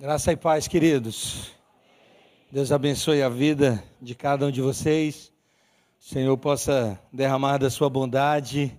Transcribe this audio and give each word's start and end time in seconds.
Graça 0.00 0.32
e 0.32 0.36
paz, 0.36 0.66
queridos. 0.66 1.52
Deus 2.50 2.72
abençoe 2.72 3.22
a 3.22 3.28
vida 3.28 3.84
de 4.00 4.14
cada 4.14 4.46
um 4.46 4.50
de 4.50 4.62
vocês. 4.62 5.30
O 6.00 6.04
Senhor 6.04 6.38
possa 6.38 6.98
derramar 7.12 7.58
da 7.58 7.68
sua 7.68 7.90
bondade, 7.90 8.74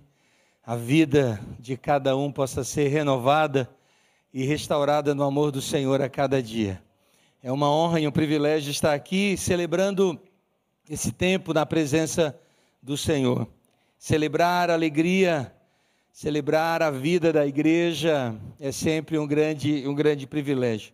a 0.66 0.74
vida 0.74 1.40
de 1.60 1.76
cada 1.76 2.16
um 2.16 2.32
possa 2.32 2.64
ser 2.64 2.88
renovada 2.88 3.70
e 4.34 4.44
restaurada 4.44 5.14
no 5.14 5.22
amor 5.22 5.52
do 5.52 5.62
Senhor 5.62 6.02
a 6.02 6.08
cada 6.08 6.42
dia. 6.42 6.82
É 7.40 7.52
uma 7.52 7.70
honra 7.70 8.00
e 8.00 8.08
um 8.08 8.10
privilégio 8.10 8.72
estar 8.72 8.92
aqui 8.92 9.36
celebrando 9.36 10.20
esse 10.90 11.12
tempo 11.12 11.54
na 11.54 11.64
presença 11.64 12.36
do 12.82 12.96
Senhor. 12.96 13.46
Celebrar 13.96 14.70
a 14.70 14.74
alegria, 14.74 15.54
celebrar 16.10 16.82
a 16.82 16.90
vida 16.90 17.32
da 17.32 17.46
igreja 17.46 18.34
é 18.58 18.72
sempre 18.72 19.16
um 19.16 19.26
grande, 19.28 19.86
um 19.86 19.94
grande 19.94 20.26
privilégio 20.26 20.92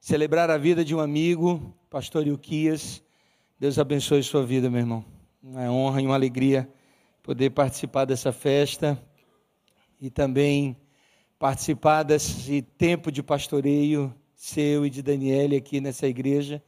celebrar 0.00 0.48
a 0.48 0.56
vida 0.56 0.82
de 0.82 0.94
um 0.94 0.98
amigo, 0.98 1.74
pastor 1.90 2.26
Ilquias. 2.26 3.02
Deus 3.58 3.78
abençoe 3.78 4.22
sua 4.22 4.44
vida, 4.44 4.70
meu 4.70 4.80
irmão. 4.80 5.04
Uma 5.42 5.70
honra 5.70 6.00
e 6.00 6.06
uma 6.06 6.14
alegria 6.14 6.66
poder 7.22 7.50
participar 7.50 8.06
dessa 8.06 8.32
festa 8.32 8.98
e 10.00 10.08
também 10.08 10.74
participar 11.38 12.02
desse 12.02 12.62
tempo 12.62 13.12
de 13.12 13.22
pastoreio 13.22 14.12
seu 14.34 14.86
e 14.86 14.90
de 14.90 15.02
Daniele 15.02 15.56
aqui 15.56 15.82
nessa 15.82 16.06
igreja. 16.08 16.62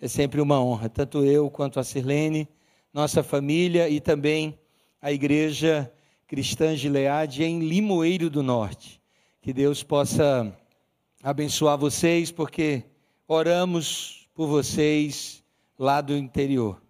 É 0.00 0.08
sempre 0.08 0.40
uma 0.40 0.58
honra, 0.58 0.88
tanto 0.88 1.22
eu 1.22 1.50
quanto 1.50 1.78
a 1.78 1.84
Sirlene, 1.84 2.48
nossa 2.92 3.22
família 3.22 3.86
e 3.90 4.00
também 4.00 4.58
a 5.00 5.12
igreja 5.12 5.92
cristã 6.26 6.74
Gileade 6.74 7.44
em 7.44 7.60
Limoeiro 7.60 8.30
do 8.30 8.42
Norte. 8.42 8.98
Que 9.42 9.52
Deus 9.52 9.82
possa 9.82 10.56
abençoar 11.22 11.76
vocês, 11.76 12.30
porque 12.30 12.84
oramos 13.26 14.28
por 14.34 14.46
vocês 14.46 15.42
lá 15.78 16.00
do 16.00 16.16
interior, 16.16 16.80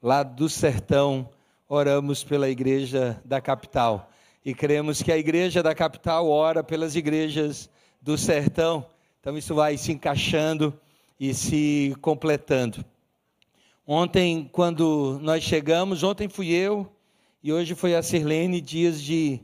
lá 0.00 0.22
do 0.22 0.48
sertão, 0.48 1.28
oramos 1.68 2.22
pela 2.22 2.48
igreja 2.48 3.20
da 3.24 3.40
capital. 3.40 4.10
E 4.44 4.54
cremos 4.54 5.02
que 5.02 5.12
a 5.12 5.18
igreja 5.18 5.62
da 5.62 5.74
capital 5.74 6.28
ora 6.28 6.62
pelas 6.62 6.96
igrejas 6.96 7.70
do 8.00 8.16
sertão. 8.18 8.86
Então 9.20 9.36
isso 9.38 9.54
vai 9.54 9.76
se 9.76 9.92
encaixando 9.92 10.78
e 11.18 11.32
se 11.32 11.96
completando. 12.00 12.84
Ontem, 13.86 14.48
quando 14.52 15.18
nós 15.22 15.42
chegamos, 15.42 16.02
ontem 16.02 16.28
fui 16.28 16.50
eu 16.50 16.90
e 17.42 17.52
hoje 17.52 17.74
foi 17.74 17.94
a 17.94 18.02
Sirlene, 18.02 18.60
dias 18.60 19.00
de 19.00 19.40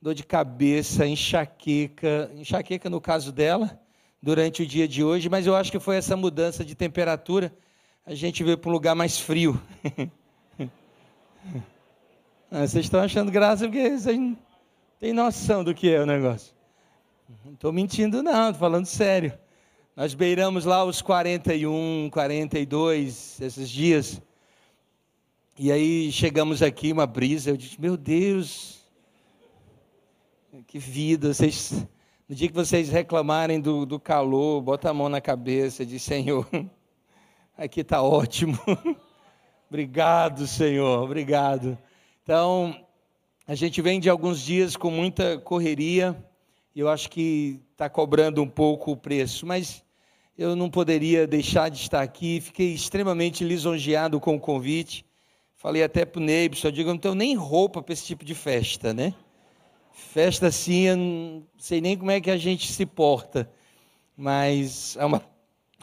dor 0.00 0.14
de 0.14 0.24
cabeça, 0.24 1.06
enxaqueca, 1.06 2.30
enxaqueca 2.34 2.88
no 2.88 3.00
caso 3.00 3.30
dela, 3.30 3.78
durante 4.22 4.62
o 4.62 4.66
dia 4.66 4.86
de 4.86 5.02
hoje, 5.02 5.28
mas 5.28 5.46
eu 5.46 5.56
acho 5.56 5.70
que 5.70 5.78
foi 5.78 5.96
essa 5.96 6.16
mudança 6.16 6.64
de 6.64 6.74
temperatura. 6.74 7.52
A 8.04 8.14
gente 8.14 8.44
veio 8.44 8.58
para 8.58 8.68
um 8.68 8.72
lugar 8.72 8.94
mais 8.94 9.18
frio. 9.18 9.60
ah, 12.50 12.66
vocês 12.66 12.84
estão 12.86 13.00
achando 13.00 13.30
graça 13.30 13.66
porque 13.66 13.98
vocês 13.98 14.18
não 14.18 14.36
têm 14.98 15.12
noção 15.12 15.64
do 15.64 15.74
que 15.74 15.90
é 15.90 16.00
o 16.00 16.06
negócio. 16.06 16.54
Não 17.44 17.52
estou 17.52 17.72
mentindo, 17.72 18.22
não, 18.22 18.50
estou 18.50 18.60
falando 18.60 18.86
sério. 18.86 19.32
Nós 19.96 20.14
beiramos 20.14 20.64
lá 20.64 20.84
os 20.84 21.02
41, 21.02 22.08
42, 22.12 23.40
esses 23.40 23.68
dias. 23.68 24.20
E 25.58 25.70
aí 25.70 26.10
chegamos 26.10 26.62
aqui, 26.62 26.92
uma 26.92 27.06
brisa. 27.06 27.50
Eu 27.50 27.56
disse: 27.56 27.80
Meu 27.80 27.96
Deus, 27.96 28.80
que 30.66 30.78
vida, 30.78 31.34
vocês, 31.34 31.86
no 32.30 32.36
dia 32.36 32.46
que 32.46 32.54
vocês 32.54 32.88
reclamarem 32.88 33.60
do, 33.60 33.84
do 33.84 33.98
calor, 33.98 34.62
bota 34.62 34.88
a 34.88 34.94
mão 34.94 35.08
na 35.08 35.20
cabeça, 35.20 35.84
diz 35.84 36.00
Senhor, 36.00 36.48
aqui 37.58 37.80
está 37.80 38.02
ótimo. 38.02 38.56
obrigado, 39.68 40.46
Senhor, 40.46 41.02
obrigado. 41.02 41.76
Então, 42.22 42.86
a 43.48 43.56
gente 43.56 43.82
vem 43.82 43.98
de 43.98 44.08
alguns 44.08 44.40
dias 44.40 44.76
com 44.76 44.92
muita 44.92 45.38
correria, 45.38 46.16
e 46.72 46.78
eu 46.78 46.88
acho 46.88 47.10
que 47.10 47.60
está 47.72 47.90
cobrando 47.90 48.40
um 48.40 48.48
pouco 48.48 48.92
o 48.92 48.96
preço, 48.96 49.44
mas 49.44 49.84
eu 50.38 50.54
não 50.54 50.70
poderia 50.70 51.26
deixar 51.26 51.68
de 51.68 51.78
estar 51.78 52.00
aqui, 52.00 52.40
fiquei 52.40 52.72
extremamente 52.72 53.42
lisonjeado 53.42 54.20
com 54.20 54.36
o 54.36 54.40
convite. 54.40 55.04
Falei 55.56 55.82
até 55.82 56.04
para 56.04 56.20
o 56.20 56.24
Neibson, 56.24 56.68
eu 56.68 56.72
digo, 56.72 56.90
eu 56.90 56.94
não 56.94 57.00
tenho 57.00 57.16
nem 57.16 57.34
roupa 57.34 57.82
para 57.82 57.92
esse 57.92 58.06
tipo 58.06 58.24
de 58.24 58.36
festa, 58.36 58.94
né? 58.94 59.14
Festa 60.00 60.48
assim, 60.48 60.88
eu 60.88 60.96
não 60.96 61.42
sei 61.56 61.80
nem 61.80 61.96
como 61.96 62.10
é 62.10 62.20
que 62.20 62.30
a 62.32 62.36
gente 62.36 62.72
se 62.72 62.84
porta, 62.84 63.48
mas 64.16 64.96
é 64.96 65.04
uma, 65.04 65.22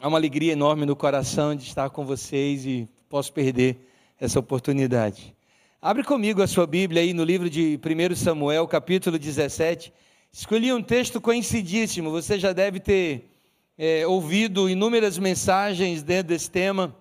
é 0.02 0.06
uma 0.06 0.18
alegria 0.18 0.52
enorme 0.52 0.84
no 0.84 0.94
coração 0.94 1.54
de 1.54 1.62
estar 1.62 1.88
com 1.88 2.04
vocês 2.04 2.66
e 2.66 2.86
posso 3.08 3.32
perder 3.32 3.78
essa 4.20 4.38
oportunidade. 4.38 5.34
Abre 5.80 6.04
comigo 6.04 6.42
a 6.42 6.46
sua 6.46 6.66
Bíblia 6.66 7.00
aí 7.00 7.14
no 7.14 7.24
livro 7.24 7.48
de 7.48 7.80
1 7.82 8.16
Samuel, 8.16 8.68
capítulo 8.68 9.18
17. 9.18 9.90
Escolhi 10.30 10.74
um 10.74 10.82
texto 10.82 11.22
conhecidíssimo, 11.22 12.10
você 12.10 12.38
já 12.38 12.52
deve 12.52 12.80
ter 12.80 13.30
é, 13.78 14.06
ouvido 14.06 14.68
inúmeras 14.68 15.16
mensagens 15.16 16.02
dentro 16.02 16.28
desse 16.28 16.50
tema, 16.50 16.94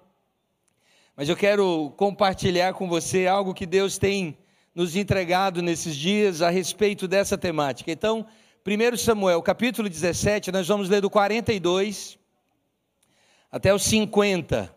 mas 1.13 1.27
eu 1.27 1.35
quero 1.35 1.91
compartilhar 1.97 2.73
com 2.73 2.87
você 2.87 3.27
algo 3.27 3.53
que 3.53 3.65
Deus 3.65 3.97
tem 3.97 4.37
nos 4.77 4.95
entregado 4.95 5.63
nesses 5.63 5.95
dias 5.95 6.43
a 6.43 6.51
respeito 6.51 7.07
dessa 7.07 7.35
temática. 7.35 7.91
Então, 7.91 8.27
1 8.63 8.95
Samuel, 8.97 9.41
capítulo 9.41 9.89
17, 9.89 10.51
nós 10.51 10.67
vamos 10.67 10.87
ler 10.87 11.01
do 11.01 11.09
42 11.09 12.19
até 13.51 13.73
o 13.73 13.79
50. 13.79 14.71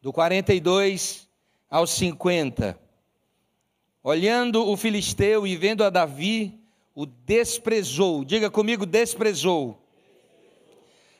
Do 0.00 0.12
42 0.12 1.28
ao 1.70 1.86
50. 1.86 2.76
Olhando 4.02 4.68
o 4.68 4.76
filisteu 4.76 5.46
e 5.46 5.54
vendo 5.54 5.84
a 5.84 5.88
Davi, 5.88 6.58
o 6.92 7.06
desprezou. 7.06 8.24
Diga 8.24 8.50
comigo, 8.50 8.84
desprezou. 8.84 9.80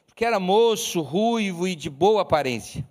Porque 0.04 0.24
era 0.24 0.40
moço, 0.40 1.00
ruivo 1.00 1.68
e 1.68 1.76
de 1.76 1.88
boa 1.88 2.22
aparência. 2.22 2.84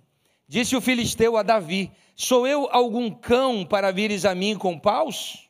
Disse 0.48 0.74
o 0.74 0.80
filisteu 0.80 1.36
a 1.36 1.42
Davi: 1.42 1.92
Sou 2.14 2.46
eu 2.46 2.68
algum 2.70 3.10
cão 3.10 3.64
para 3.64 3.90
vires 3.90 4.24
a 4.24 4.34
mim 4.34 4.56
com 4.56 4.78
paus? 4.78 5.48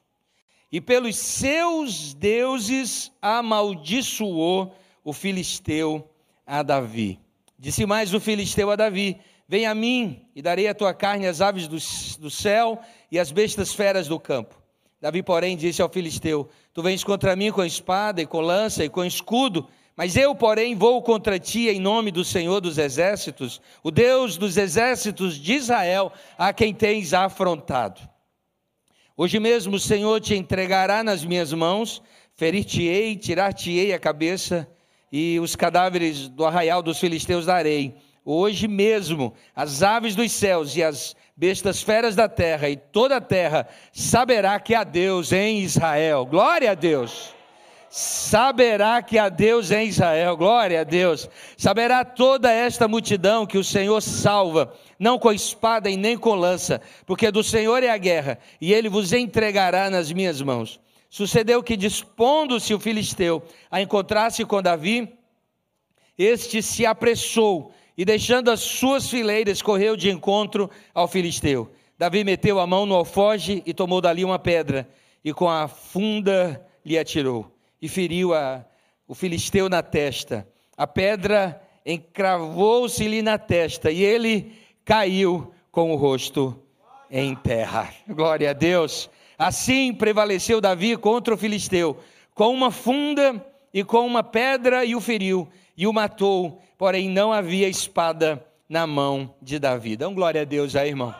E 0.71 0.81
pelos 0.81 1.17
seus 1.17 2.15
deuses 2.15 3.13
amaldiçoou 3.21 4.75
o 5.05 5.13
filisteu 5.13 6.09
a 6.47 6.63
Davi. 6.63 7.21
Disse 7.59 7.85
mais 7.85 8.15
o 8.15 8.21
filisteu 8.21 8.71
a 8.71 8.77
Davi: 8.77 9.21
Vem 9.47 9.67
a 9.67 9.75
mim 9.75 10.25
e 10.35 10.41
darei 10.41 10.67
a 10.69 10.75
tua 10.75 10.95
carne 10.95 11.27
às 11.27 11.41
aves 11.41 11.69
do, 11.69 11.77
do 12.21 12.31
céu 12.31 12.81
e 13.11 13.19
às 13.19 13.31
bestas 13.31 13.75
feras 13.75 14.09
do 14.09 14.19
campo. 14.19 14.61
Davi, 15.01 15.23
porém, 15.23 15.57
disse 15.57 15.83
ao 15.83 15.89
filisteu: 15.89 16.49
Tu 16.73 16.83
vens 16.83 17.05
contra 17.05 17.37
mim 17.37 17.51
com 17.51 17.65
espada 17.65 18.23
e 18.23 18.27
com 18.27 18.41
lança 18.41 18.85
e 18.85 18.89
com 18.89 19.05
escudo, 19.05 19.69
mas 19.97 20.17
eu, 20.17 20.35
porém, 20.35 20.75
vou 20.75 21.03
contra 21.03 21.39
ti 21.39 21.69
em 21.69 21.79
nome 21.79 22.11
do 22.11 22.25
Senhor 22.25 22.61
dos 22.61 22.79
exércitos, 22.79 23.61
o 23.83 23.91
Deus 23.91 24.37
dos 24.37 24.57
exércitos 24.57 25.37
de 25.37 25.55
Israel, 25.55 26.13
a 26.39 26.53
quem 26.53 26.73
tens 26.73 27.13
afrontado. 27.13 28.01
Hoje 29.17 29.39
mesmo 29.39 29.77
o 29.77 29.81
Senhor 29.81 30.21
te 30.21 30.35
entregará 30.35 31.05
nas 31.05 31.25
minhas 31.25 31.53
mãos, 31.53 32.03
ferir-te-ei, 32.35 33.17
tirar-te-ei 33.17 33.93
a 33.93 33.99
cabeça, 33.99 34.67
e 35.13 35.39
os 35.39 35.55
cadáveres 35.55 36.27
do 36.27 36.47
arraial 36.47 36.83
dos 36.83 36.99
filisteus 36.99 37.45
darei. 37.45 37.95
Hoje 38.25 38.67
mesmo 38.67 39.35
as 39.55 39.83
aves 39.83 40.15
dos 40.15 40.33
céus 40.33 40.75
e 40.75 40.83
as 40.83 41.15
bestas 41.37 41.83
feras 41.83 42.17
da 42.17 42.29
terra 42.29 42.71
e 42.71 42.77
toda 42.77 43.17
a 43.17 43.21
terra 43.21 43.69
saberá 43.93 44.59
que 44.59 44.75
há 44.75 44.85
Deus 44.85 45.33
em 45.33 45.59
Israel. 45.59 46.25
Glória 46.25 46.71
a 46.71 46.75
Deus 46.75 47.35
saberá 47.95 49.03
que 49.03 49.19
há 49.19 49.29
Deus 49.29 49.71
em 49.71 49.87
Israel, 49.87 50.35
glória 50.35 50.81
a 50.81 50.85
Deus. 50.85 51.29
Saberá 51.59 52.03
toda 52.07 52.51
esta 52.51 52.89
multidão 52.89 53.45
que 53.45 53.59
o 53.59 53.65
Senhor 53.65 54.01
salva, 54.01 54.73
não 54.99 55.19
com 55.19 55.31
espada 55.31 55.91
e 55.91 55.97
nem 55.99 56.17
com 56.17 56.35
lança, 56.35 56.81
porque 57.05 57.31
do 57.31 57.45
Senhor 57.45 57.83
é 57.83 57.91
a 57.91 57.99
guerra, 57.99 58.39
e 58.59 58.73
ele 58.73 58.89
vos 58.89 59.13
entregará 59.13 59.91
nas 59.91 60.11
minhas 60.11 60.41
mãos. 60.41 60.81
Sucedeu 61.11 61.63
que, 61.63 61.77
dispondo-se 61.77 62.73
o 62.73 62.81
filisteu 62.81 63.43
a 63.71 63.83
encontrar-se 63.83 64.43
com 64.47 64.63
Davi, 64.63 65.13
este 66.17 66.63
se 66.63 66.87
apressou 66.87 67.75
e, 67.95 68.07
deixando 68.07 68.51
as 68.51 68.61
suas 68.61 69.11
fileiras, 69.11 69.61
correu 69.61 69.99
de 69.99 70.11
encontro 70.11 70.71
ao 70.95 71.07
filisteu. 71.07 71.71
Davi 71.99 72.25
meteu 72.25 72.59
a 72.59 72.67
mão 72.67 72.87
no 72.87 72.95
alfoge 72.95 73.63
e 73.67 73.75
tomou 73.75 74.01
dali 74.01 74.25
uma 74.25 74.39
pedra, 74.39 74.89
e 75.23 75.31
com 75.35 75.47
a 75.47 75.69
funda 75.69 76.67
lhe 76.83 76.99
atirou 76.99 77.52
e 77.83 77.89
feriu 77.89 78.33
a, 78.33 78.65
o 79.09 79.15
filisteu 79.15 79.69
na 79.69 79.83
testa. 79.83 80.47
A 80.77 80.87
pedra 80.87 81.61
encravou-se-lhe 81.85 83.21
na 83.21 83.37
testa 83.37 83.91
e 83.91 84.01
ele 84.03 84.53
caiu 84.85 85.53
com 85.73 85.93
o 85.93 85.97
rosto 85.97 86.63
em 87.11 87.35
terra. 87.35 87.93
Glória 88.09 88.51
a 88.51 88.53
Deus. 88.53 89.11
Assim 89.37 89.93
prevaleceu 89.93 90.61
Davi 90.61 90.97
contra 90.97 91.35
o 91.35 91.37
filisteu, 91.37 91.99
com 92.35 92.55
uma 92.55 92.71
funda 92.71 93.45
e 93.75 93.83
com 93.83 94.07
uma 94.07 94.23
pedra 94.23 94.85
e 94.85 94.95
o 94.95 95.01
feriu, 95.01 95.49
e 95.77 95.87
o 95.87 95.93
matou, 95.93 96.63
porém 96.79 97.09
não 97.09 97.33
havia 97.33 97.69
espada 97.69 98.47
na 98.69 98.87
mão 98.87 99.35
de 99.43 99.59
Davi. 99.59 99.97
Dão 99.97 100.15
glória 100.15 100.43
a 100.43 100.45
Deus 100.45 100.77
aí, 100.77 100.91
irmão. 100.91 101.13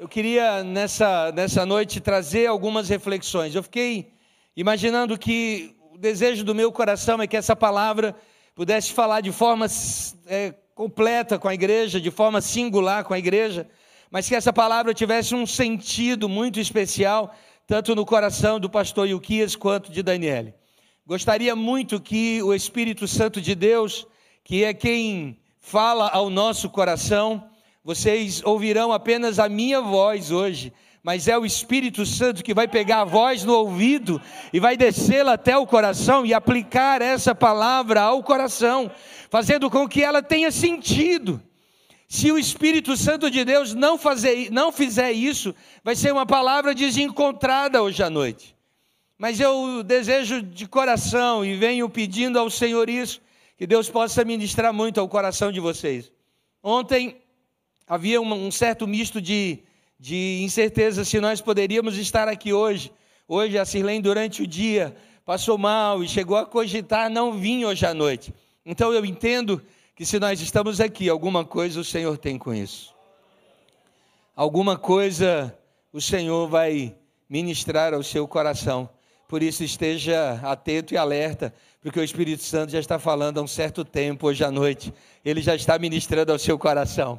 Eu 0.00 0.08
queria 0.08 0.64
nessa, 0.64 1.30
nessa 1.32 1.64
noite 1.64 2.00
trazer 2.00 2.46
algumas 2.46 2.88
reflexões. 2.88 3.54
Eu 3.54 3.62
fiquei 3.62 4.13
imaginando 4.56 5.18
que 5.18 5.74
o 5.92 5.98
desejo 5.98 6.44
do 6.44 6.54
meu 6.54 6.70
coração 6.70 7.20
é 7.20 7.26
que 7.26 7.36
essa 7.36 7.56
palavra 7.56 8.14
pudesse 8.54 8.92
falar 8.92 9.20
de 9.20 9.32
forma 9.32 9.66
é, 10.26 10.54
completa 10.74 11.38
com 11.38 11.48
a 11.48 11.54
igreja, 11.54 12.00
de 12.00 12.10
forma 12.10 12.40
singular 12.40 13.04
com 13.04 13.14
a 13.14 13.18
igreja, 13.18 13.68
mas 14.10 14.28
que 14.28 14.34
essa 14.34 14.52
palavra 14.52 14.94
tivesse 14.94 15.34
um 15.34 15.46
sentido 15.46 16.28
muito 16.28 16.60
especial, 16.60 17.34
tanto 17.66 17.94
no 17.94 18.06
coração 18.06 18.60
do 18.60 18.70
pastor 18.70 19.08
Ilquias 19.08 19.56
quanto 19.56 19.90
de 19.90 20.02
Daniele. 20.02 20.54
Gostaria 21.06 21.54
muito 21.56 22.00
que 22.00 22.42
o 22.42 22.54
Espírito 22.54 23.08
Santo 23.08 23.40
de 23.40 23.54
Deus, 23.54 24.06
que 24.42 24.64
é 24.64 24.72
quem 24.72 25.38
fala 25.58 26.08
ao 26.08 26.30
nosso 26.30 26.70
coração, 26.70 27.48
vocês 27.82 28.42
ouvirão 28.44 28.92
apenas 28.92 29.38
a 29.38 29.48
minha 29.48 29.80
voz 29.80 30.30
hoje, 30.30 30.72
mas 31.04 31.28
é 31.28 31.36
o 31.36 31.44
Espírito 31.44 32.06
Santo 32.06 32.42
que 32.42 32.54
vai 32.54 32.66
pegar 32.66 33.02
a 33.02 33.04
voz 33.04 33.44
no 33.44 33.52
ouvido 33.52 34.18
e 34.50 34.58
vai 34.58 34.74
descê-la 34.74 35.34
até 35.34 35.54
o 35.54 35.66
coração 35.66 36.24
e 36.24 36.32
aplicar 36.32 37.02
essa 37.02 37.34
palavra 37.34 38.00
ao 38.00 38.22
coração, 38.22 38.90
fazendo 39.28 39.68
com 39.68 39.86
que 39.86 40.02
ela 40.02 40.22
tenha 40.22 40.50
sentido. 40.50 41.42
Se 42.08 42.32
o 42.32 42.38
Espírito 42.38 42.96
Santo 42.96 43.30
de 43.30 43.44
Deus 43.44 43.74
não, 43.74 43.98
fazer, 43.98 44.50
não 44.50 44.72
fizer 44.72 45.12
isso, 45.12 45.54
vai 45.82 45.94
ser 45.94 46.10
uma 46.10 46.24
palavra 46.24 46.74
desencontrada 46.74 47.82
hoje 47.82 48.02
à 48.02 48.08
noite. 48.08 48.56
Mas 49.18 49.38
eu 49.38 49.82
desejo 49.82 50.40
de 50.40 50.66
coração 50.66 51.44
e 51.44 51.54
venho 51.54 51.86
pedindo 51.90 52.38
ao 52.38 52.48
Senhor 52.48 52.88
isso, 52.88 53.20
que 53.58 53.66
Deus 53.66 53.90
possa 53.90 54.24
ministrar 54.24 54.72
muito 54.72 55.00
ao 55.00 55.08
coração 55.08 55.52
de 55.52 55.60
vocês. 55.60 56.10
Ontem 56.62 57.18
havia 57.86 58.22
um 58.22 58.50
certo 58.50 58.86
misto 58.86 59.20
de 59.20 59.62
de 60.04 60.42
incerteza 60.42 61.02
se 61.02 61.18
nós 61.18 61.40
poderíamos 61.40 61.96
estar 61.96 62.28
aqui 62.28 62.52
hoje. 62.52 62.92
Hoje 63.26 63.56
a 63.56 63.64
Sirlene, 63.64 64.02
durante 64.02 64.42
o 64.42 64.46
dia, 64.46 64.94
passou 65.24 65.56
mal 65.56 66.04
e 66.04 66.08
chegou 66.08 66.36
a 66.36 66.44
cogitar 66.44 67.08
não 67.08 67.32
vir 67.32 67.64
hoje 67.64 67.86
à 67.86 67.94
noite. 67.94 68.34
Então 68.66 68.92
eu 68.92 69.02
entendo 69.02 69.62
que 69.96 70.04
se 70.04 70.18
nós 70.18 70.42
estamos 70.42 70.78
aqui, 70.78 71.08
alguma 71.08 71.42
coisa 71.42 71.80
o 71.80 71.84
Senhor 71.84 72.18
tem 72.18 72.36
com 72.36 72.52
isso. 72.52 72.94
Alguma 74.36 74.76
coisa 74.76 75.56
o 75.90 76.02
Senhor 76.02 76.48
vai 76.48 76.94
ministrar 77.26 77.94
ao 77.94 78.02
seu 78.02 78.28
coração. 78.28 78.86
Por 79.26 79.42
isso 79.42 79.64
esteja 79.64 80.38
atento 80.42 80.92
e 80.92 80.98
alerta, 80.98 81.54
porque 81.80 81.98
o 81.98 82.04
Espírito 82.04 82.42
Santo 82.42 82.72
já 82.72 82.78
está 82.78 82.98
falando 82.98 83.38
há 83.38 83.42
um 83.42 83.48
certo 83.48 83.86
tempo 83.86 84.26
hoje 84.26 84.44
à 84.44 84.50
noite. 84.50 84.92
Ele 85.24 85.40
já 85.40 85.54
está 85.54 85.78
ministrando 85.78 86.30
ao 86.30 86.38
seu 86.38 86.58
coração. 86.58 87.18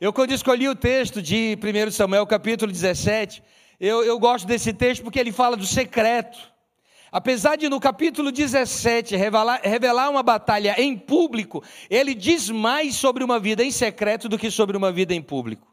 Eu, 0.00 0.12
quando 0.12 0.32
escolhi 0.32 0.68
o 0.68 0.74
texto 0.74 1.22
de 1.22 1.56
1 1.56 1.92
Samuel, 1.92 2.26
capítulo 2.26 2.72
17, 2.72 3.40
eu, 3.78 4.02
eu 4.02 4.18
gosto 4.18 4.44
desse 4.44 4.72
texto 4.72 5.04
porque 5.04 5.20
ele 5.20 5.30
fala 5.30 5.56
do 5.56 5.64
secreto. 5.64 6.36
Apesar 7.12 7.54
de 7.54 7.68
no 7.68 7.78
capítulo 7.78 8.32
17 8.32 9.14
revelar, 9.14 9.60
revelar 9.62 10.10
uma 10.10 10.22
batalha 10.22 10.74
em 10.78 10.98
público, 10.98 11.62
ele 11.88 12.12
diz 12.12 12.50
mais 12.50 12.96
sobre 12.96 13.22
uma 13.22 13.38
vida 13.38 13.62
em 13.62 13.70
secreto 13.70 14.28
do 14.28 14.36
que 14.36 14.50
sobre 14.50 14.76
uma 14.76 14.90
vida 14.90 15.14
em 15.14 15.22
público. 15.22 15.72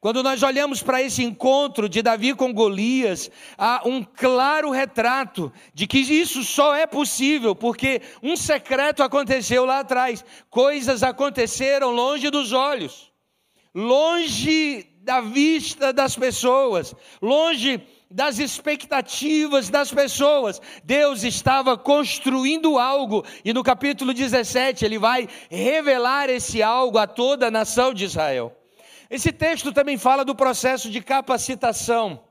Quando 0.00 0.22
nós 0.22 0.42
olhamos 0.42 0.82
para 0.82 1.02
esse 1.02 1.22
encontro 1.22 1.90
de 1.90 2.00
Davi 2.00 2.34
com 2.34 2.54
Golias, 2.54 3.30
há 3.58 3.82
um 3.84 4.02
claro 4.02 4.70
retrato 4.70 5.52
de 5.74 5.86
que 5.86 5.98
isso 5.98 6.42
só 6.42 6.74
é 6.74 6.86
possível 6.86 7.54
porque 7.54 8.00
um 8.22 8.34
secreto 8.34 9.02
aconteceu 9.02 9.66
lá 9.66 9.80
atrás, 9.80 10.24
coisas 10.48 11.02
aconteceram 11.02 11.90
longe 11.90 12.30
dos 12.30 12.52
olhos 12.52 13.14
longe 13.76 14.86
da 15.02 15.20
vista 15.20 15.92
das 15.92 16.16
pessoas, 16.16 16.94
longe 17.20 17.86
das 18.10 18.38
expectativas 18.38 19.68
das 19.68 19.92
pessoas. 19.92 20.62
Deus 20.82 21.22
estava 21.22 21.76
construindo 21.76 22.78
algo, 22.78 23.22
e 23.44 23.52
no 23.52 23.62
capítulo 23.62 24.14
17 24.14 24.82
ele 24.82 24.98
vai 24.98 25.28
revelar 25.50 26.30
esse 26.30 26.62
algo 26.62 26.96
a 26.96 27.06
toda 27.06 27.48
a 27.48 27.50
nação 27.50 27.92
de 27.92 28.06
Israel. 28.06 28.56
Esse 29.10 29.30
texto 29.30 29.70
também 29.72 29.98
fala 29.98 30.24
do 30.24 30.34
processo 30.34 30.90
de 30.90 31.02
capacitação. 31.02 32.24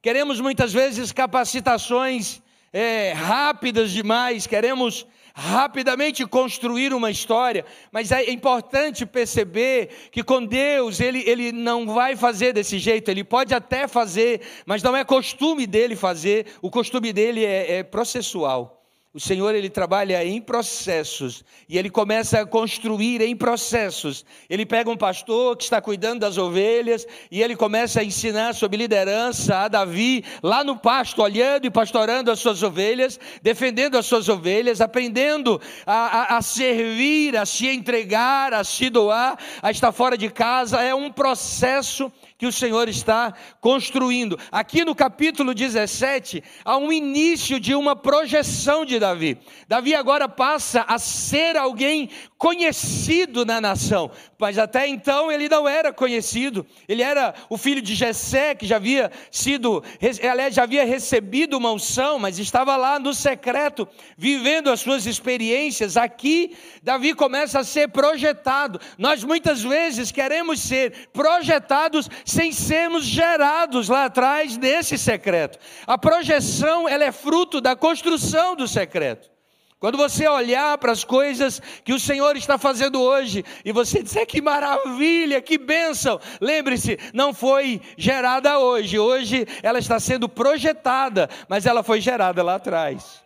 Queremos 0.00 0.40
muitas 0.40 0.72
vezes 0.72 1.10
capacitações 1.10 2.40
é, 2.72 3.12
rápidas 3.12 3.90
demais, 3.90 4.46
queremos 4.46 5.06
rapidamente 5.38 6.24
construir 6.24 6.94
uma 6.94 7.10
história, 7.10 7.66
mas 7.92 8.10
é 8.10 8.30
importante 8.30 9.04
perceber 9.04 10.08
que 10.10 10.24
com 10.24 10.42
Deus 10.42 10.98
ele, 10.98 11.22
ele 11.26 11.52
não 11.52 11.86
vai 11.86 12.16
fazer 12.16 12.54
desse 12.54 12.78
jeito, 12.78 13.10
ele 13.10 13.22
pode 13.22 13.52
até 13.52 13.86
fazer, 13.86 14.40
mas 14.64 14.82
não 14.82 14.96
é 14.96 15.04
costume 15.04 15.66
dele 15.66 15.94
fazer, 15.94 16.46
o 16.62 16.70
costume 16.70 17.12
dele 17.12 17.44
é, 17.44 17.78
é 17.78 17.82
processual. 17.82 18.75
O 19.16 19.20
Senhor 19.20 19.54
ele 19.54 19.70
trabalha 19.70 20.22
em 20.22 20.42
processos 20.42 21.42
e 21.66 21.78
ele 21.78 21.88
começa 21.88 22.42
a 22.42 22.44
construir 22.44 23.22
em 23.22 23.34
processos. 23.34 24.26
Ele 24.46 24.66
pega 24.66 24.90
um 24.90 24.96
pastor 24.96 25.56
que 25.56 25.64
está 25.64 25.80
cuidando 25.80 26.20
das 26.20 26.36
ovelhas 26.36 27.06
e 27.30 27.42
ele 27.42 27.56
começa 27.56 28.00
a 28.00 28.04
ensinar 28.04 28.54
sobre 28.54 28.76
liderança 28.76 29.56
a 29.56 29.68
Davi 29.68 30.22
lá 30.42 30.62
no 30.62 30.76
pasto, 30.76 31.22
olhando 31.22 31.64
e 31.64 31.70
pastorando 31.70 32.30
as 32.30 32.40
suas 32.40 32.62
ovelhas, 32.62 33.18
defendendo 33.40 33.96
as 33.96 34.04
suas 34.04 34.28
ovelhas, 34.28 34.82
aprendendo 34.82 35.58
a, 35.86 36.34
a, 36.34 36.36
a 36.36 36.42
servir, 36.42 37.38
a 37.38 37.46
se 37.46 37.68
entregar, 37.68 38.52
a 38.52 38.62
se 38.64 38.90
doar, 38.90 39.38
a 39.62 39.70
estar 39.70 39.92
fora 39.92 40.18
de 40.18 40.28
casa. 40.28 40.82
É 40.82 40.94
um 40.94 41.10
processo 41.10 42.12
que 42.38 42.46
o 42.46 42.52
Senhor 42.52 42.88
está 42.88 43.32
construindo. 43.60 44.38
Aqui 44.52 44.84
no 44.84 44.94
capítulo 44.94 45.54
17, 45.54 46.42
há 46.64 46.76
um 46.76 46.92
início 46.92 47.58
de 47.58 47.74
uma 47.74 47.96
projeção 47.96 48.84
de 48.84 48.98
Davi. 48.98 49.38
Davi 49.66 49.94
agora 49.94 50.28
passa 50.28 50.82
a 50.86 50.98
ser 50.98 51.56
alguém 51.56 52.10
conhecido 52.36 53.46
na 53.46 53.60
nação, 53.60 54.10
mas 54.38 54.58
até 54.58 54.86
então 54.86 55.32
ele 55.32 55.48
não 55.48 55.66
era 55.66 55.92
conhecido. 55.92 56.66
Ele 56.86 57.02
era 57.02 57.34
o 57.48 57.56
filho 57.56 57.80
de 57.80 57.94
Jessé, 57.94 58.54
que 58.54 58.66
já 58.66 58.76
havia 58.76 59.10
sido, 59.30 59.82
aliás, 60.30 60.54
já 60.54 60.64
havia 60.64 60.84
recebido 60.84 61.56
uma 61.56 61.72
unção, 61.72 62.18
mas 62.18 62.38
estava 62.38 62.76
lá 62.76 62.98
no 62.98 63.14
secreto, 63.14 63.88
vivendo 64.16 64.70
as 64.70 64.80
suas 64.80 65.06
experiências. 65.06 65.96
Aqui, 65.96 66.54
Davi 66.82 67.14
começa 67.14 67.60
a 67.60 67.64
ser 67.64 67.88
projetado. 67.88 68.78
Nós 68.98 69.24
muitas 69.24 69.62
vezes 69.62 70.12
queremos 70.12 70.60
ser 70.60 71.08
projetados 71.12 72.10
sem 72.26 72.50
sermos 72.50 73.04
gerados 73.04 73.88
lá 73.88 74.06
atrás 74.06 74.56
desse 74.56 74.98
secreto. 74.98 75.58
A 75.86 75.96
projeção, 75.96 76.88
ela 76.88 77.04
é 77.04 77.12
fruto 77.12 77.60
da 77.60 77.76
construção 77.76 78.56
do 78.56 78.66
secreto. 78.66 79.30
Quando 79.78 79.96
você 79.96 80.26
olhar 80.26 80.76
para 80.78 80.90
as 80.90 81.04
coisas 81.04 81.60
que 81.84 81.92
o 81.92 82.00
Senhor 82.00 82.34
está 82.36 82.58
fazendo 82.58 83.00
hoje 83.00 83.44
e 83.64 83.70
você 83.72 84.02
dizer 84.02 84.26
que 84.26 84.40
maravilha, 84.40 85.40
que 85.40 85.58
bênção, 85.58 86.18
lembre-se, 86.40 86.98
não 87.12 87.32
foi 87.32 87.80
gerada 87.96 88.58
hoje, 88.58 88.98
hoje 88.98 89.46
ela 89.62 89.78
está 89.78 90.00
sendo 90.00 90.28
projetada, 90.28 91.28
mas 91.48 91.66
ela 91.66 91.82
foi 91.82 92.00
gerada 92.00 92.42
lá 92.42 92.56
atrás. 92.56 93.25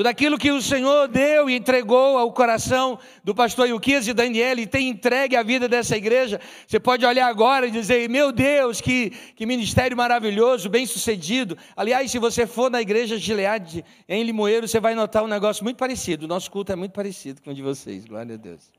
Tudo 0.00 0.06
aquilo 0.06 0.38
que 0.38 0.50
o 0.50 0.62
Senhor 0.62 1.08
deu 1.08 1.50
e 1.50 1.54
entregou 1.54 2.16
ao 2.16 2.32
coração 2.32 2.98
do 3.22 3.34
pastor 3.34 3.68
Yuquias 3.68 4.08
e 4.08 4.14
Daniel 4.14 4.58
e 4.58 4.66
tem 4.66 4.88
entregue 4.88 5.36
a 5.36 5.42
vida 5.42 5.68
dessa 5.68 5.94
igreja, 5.94 6.40
você 6.66 6.80
pode 6.80 7.04
olhar 7.04 7.28
agora 7.28 7.66
e 7.66 7.70
dizer: 7.70 8.08
Meu 8.08 8.32
Deus, 8.32 8.80
que, 8.80 9.10
que 9.36 9.44
ministério 9.44 9.94
maravilhoso, 9.94 10.70
bem 10.70 10.86
sucedido. 10.86 11.54
Aliás, 11.76 12.10
se 12.10 12.18
você 12.18 12.46
for 12.46 12.70
na 12.70 12.80
igreja 12.80 13.18
Gilead, 13.18 13.84
em 14.08 14.22
Limoeiro, 14.22 14.66
você 14.66 14.80
vai 14.80 14.94
notar 14.94 15.22
um 15.22 15.26
negócio 15.26 15.62
muito 15.62 15.76
parecido. 15.76 16.24
O 16.24 16.28
nosso 16.28 16.50
culto 16.50 16.72
é 16.72 16.76
muito 16.76 16.92
parecido 16.92 17.42
com 17.42 17.50
o 17.50 17.54
de 17.54 17.60
vocês, 17.60 18.06
glória 18.06 18.36
a 18.36 18.38
Deus. 18.38 18.70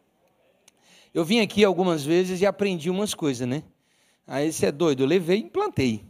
Eu 1.14 1.24
vim 1.24 1.40
aqui 1.40 1.64
algumas 1.64 2.04
vezes 2.04 2.42
e 2.42 2.48
aprendi 2.48 2.90
umas 2.90 3.14
coisas, 3.14 3.48
né? 3.48 3.62
Aí 4.26 4.52
você 4.52 4.66
é 4.66 4.72
doido, 4.72 5.04
eu 5.04 5.08
levei 5.08 5.38
e 5.38 5.44
implantei. 5.44 6.04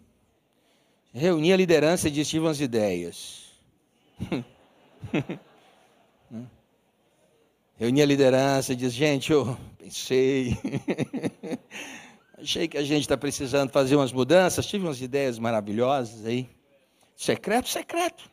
Reuni 1.14 1.52
a 1.52 1.58
liderança 1.58 2.08
e 2.08 2.12
tive 2.24 2.40
umas 2.40 2.62
ideias. 2.62 3.41
Reuni 7.78 8.02
a 8.02 8.06
liderança 8.06 8.74
e 8.74 8.76
disse, 8.76 8.96
gente, 8.96 9.32
eu 9.32 9.58
pensei, 9.78 10.56
achei 12.38 12.68
que 12.68 12.78
a 12.78 12.84
gente 12.84 13.02
está 13.02 13.18
precisando 13.18 13.72
fazer 13.72 13.96
umas 13.96 14.14
mudanças, 14.14 14.68
tive 14.68 14.86
umas 14.86 15.02
ideias 15.02 15.40
maravilhosas 15.40 16.26
aí. 16.26 16.48
Secreto, 17.16 17.70
secreto. 17.70 18.30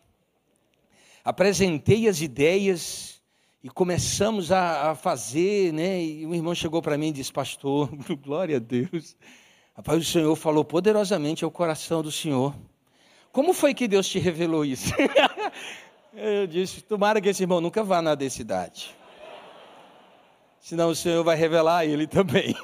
Apresentei 1.24 2.08
as 2.08 2.20
ideias 2.20 3.20
e 3.62 3.68
começamos 3.68 4.52
a, 4.52 4.90
a 4.90 4.94
fazer, 4.94 5.72
né? 5.72 6.02
E 6.02 6.26
um 6.26 6.34
irmão 6.34 6.54
chegou 6.54 6.80
para 6.80 6.96
mim 6.96 7.08
e 7.08 7.12
disse, 7.12 7.32
pastor, 7.32 7.90
glória 8.22 8.56
a 8.56 8.60
Deus. 8.60 9.16
Rapaz, 9.74 10.00
o 10.00 10.04
Senhor 10.04 10.36
falou 10.36 10.64
poderosamente 10.64 11.44
ao 11.44 11.50
coração 11.50 12.02
do 12.02 12.12
Senhor. 12.12 12.54
Como 13.32 13.52
foi 13.52 13.74
que 13.74 13.86
Deus 13.86 14.08
te 14.08 14.18
revelou 14.18 14.64
isso? 14.64 14.92
Eu 16.14 16.46
disse: 16.46 16.80
tomara 16.82 17.20
que 17.20 17.28
esse 17.28 17.42
irmão 17.42 17.60
nunca 17.60 17.82
vá 17.82 18.00
na 18.00 18.14
densidade. 18.14 18.96
Senão 20.60 20.90
o 20.90 20.94
Senhor 20.94 21.22
vai 21.22 21.36
revelar 21.36 21.78
a 21.78 21.86
ele 21.86 22.06
também. 22.06 22.54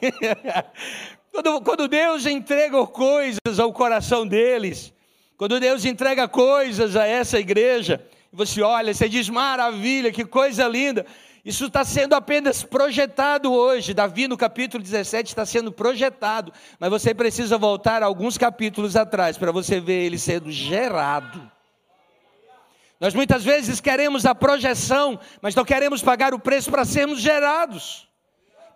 quando, 1.30 1.60
quando 1.62 1.88
Deus 1.88 2.26
entrega 2.26 2.86
coisas 2.86 3.58
ao 3.58 3.72
coração 3.72 4.26
deles, 4.26 4.92
quando 5.36 5.60
Deus 5.60 5.84
entrega 5.84 6.26
coisas 6.26 6.96
a 6.96 7.06
essa 7.06 7.38
igreja, 7.38 8.04
você 8.32 8.62
olha, 8.62 8.92
você 8.92 9.08
diz: 9.08 9.28
maravilha, 9.28 10.10
que 10.10 10.24
coisa 10.24 10.66
linda. 10.66 11.04
Isso 11.44 11.66
está 11.66 11.84
sendo 11.84 12.14
apenas 12.14 12.62
projetado 12.62 13.52
hoje. 13.52 13.92
Davi, 13.92 14.26
no 14.26 14.36
capítulo 14.36 14.82
17, 14.82 15.28
está 15.28 15.44
sendo 15.44 15.70
projetado. 15.70 16.50
Mas 16.80 16.88
você 16.88 17.14
precisa 17.14 17.58
voltar 17.58 18.02
alguns 18.02 18.38
capítulos 18.38 18.96
atrás 18.96 19.36
para 19.36 19.52
você 19.52 19.78
ver 19.78 20.06
ele 20.06 20.18
sendo 20.18 20.50
gerado. 20.50 21.53
Nós 23.00 23.14
muitas 23.14 23.44
vezes 23.44 23.80
queremos 23.80 24.24
a 24.24 24.34
projeção, 24.34 25.18
mas 25.42 25.54
não 25.54 25.64
queremos 25.64 26.02
pagar 26.02 26.32
o 26.32 26.38
preço 26.38 26.70
para 26.70 26.84
sermos 26.84 27.20
gerados 27.20 28.08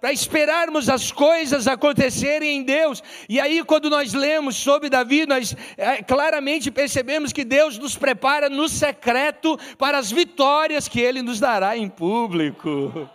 para 0.00 0.12
esperarmos 0.12 0.88
as 0.88 1.10
coisas 1.10 1.66
acontecerem 1.66 2.58
em 2.58 2.62
Deus. 2.62 3.02
E 3.28 3.40
aí, 3.40 3.62
quando 3.64 3.90
nós 3.90 4.12
lemos 4.12 4.56
sobre 4.56 4.88
Davi, 4.88 5.26
nós 5.26 5.56
é, 5.76 6.02
claramente 6.02 6.70
percebemos 6.70 7.32
que 7.32 7.44
Deus 7.44 7.78
nos 7.78 7.96
prepara 7.96 8.48
no 8.48 8.68
secreto 8.68 9.58
para 9.76 9.98
as 9.98 10.10
vitórias 10.10 10.88
que 10.88 11.00
Ele 11.00 11.22
nos 11.22 11.40
dará 11.40 11.76
em 11.76 11.88
público. 11.88 13.08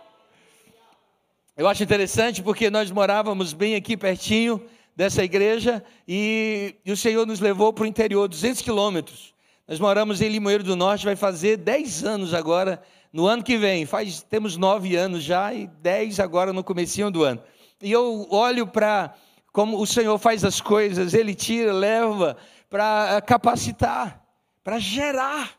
Eu 1.56 1.68
acho 1.68 1.82
interessante 1.82 2.42
porque 2.42 2.68
nós 2.68 2.90
morávamos 2.90 3.52
bem 3.52 3.76
aqui 3.76 3.96
pertinho 3.96 4.62
dessa 4.94 5.24
igreja 5.24 5.82
e, 6.06 6.74
e 6.84 6.92
o 6.92 6.96
Senhor 6.96 7.26
nos 7.26 7.40
levou 7.40 7.72
para 7.72 7.84
o 7.84 7.86
interior, 7.86 8.28
200 8.28 8.60
quilômetros. 8.60 9.33
Nós 9.66 9.80
moramos 9.80 10.20
em 10.20 10.28
Limoeiro 10.28 10.62
do 10.62 10.76
Norte, 10.76 11.06
vai 11.06 11.16
fazer 11.16 11.56
10 11.56 12.04
anos 12.04 12.34
agora 12.34 12.82
no 13.10 13.26
ano 13.26 13.42
que 13.42 13.56
vem, 13.56 13.86
faz, 13.86 14.22
temos 14.22 14.56
nove 14.56 14.96
anos 14.96 15.22
já 15.22 15.54
e 15.54 15.68
dez 15.68 16.18
agora 16.18 16.52
no 16.52 16.64
comecinho 16.64 17.12
do 17.12 17.22
ano. 17.22 17.40
E 17.80 17.90
eu 17.90 18.26
olho 18.28 18.66
para 18.66 19.14
como 19.52 19.80
o 19.80 19.86
Senhor 19.86 20.18
faz 20.18 20.44
as 20.44 20.60
coisas, 20.60 21.14
Ele 21.14 21.32
tira, 21.32 21.72
leva 21.72 22.36
para 22.68 23.22
capacitar, 23.22 24.20
para 24.64 24.80
gerar, 24.80 25.52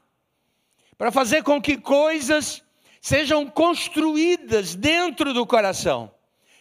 para 0.98 1.14
fazer 1.14 1.44
com 1.44 1.62
que 1.62 1.78
coisas 1.78 2.62
sejam 3.02 3.48
construídas 3.48 4.76
dentro 4.76 5.34
do 5.34 5.48
coração. 5.48 6.12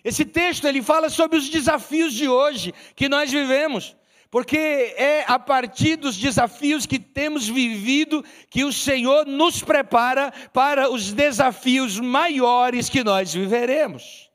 Esse 0.04 0.24
texto 0.24 0.66
ele 0.66 0.80
fala 0.80 1.10
sobre 1.10 1.38
os 1.38 1.48
desafios 1.48 2.14
de 2.14 2.28
hoje 2.28 2.72
que 2.94 3.08
nós 3.08 3.32
vivemos 3.32 3.96
porque 4.34 4.56
é 4.96 5.24
a 5.28 5.38
partir 5.38 5.94
dos 5.94 6.16
desafios 6.16 6.86
que 6.86 6.98
temos 6.98 7.48
vivido 7.48 8.24
que 8.50 8.64
o 8.64 8.72
Senhor 8.72 9.24
nos 9.26 9.62
prepara 9.62 10.32
para 10.52 10.90
os 10.90 11.12
desafios 11.12 12.00
maiores 12.00 12.88
que 12.88 13.04
nós 13.04 13.32
viveremos. 13.32 14.28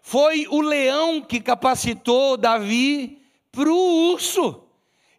Foi 0.00 0.46
o 0.48 0.62
leão 0.62 1.20
que 1.20 1.38
capacitou 1.38 2.38
Davi 2.38 3.20
para 3.52 3.70
o 3.70 4.10
urso, 4.10 4.62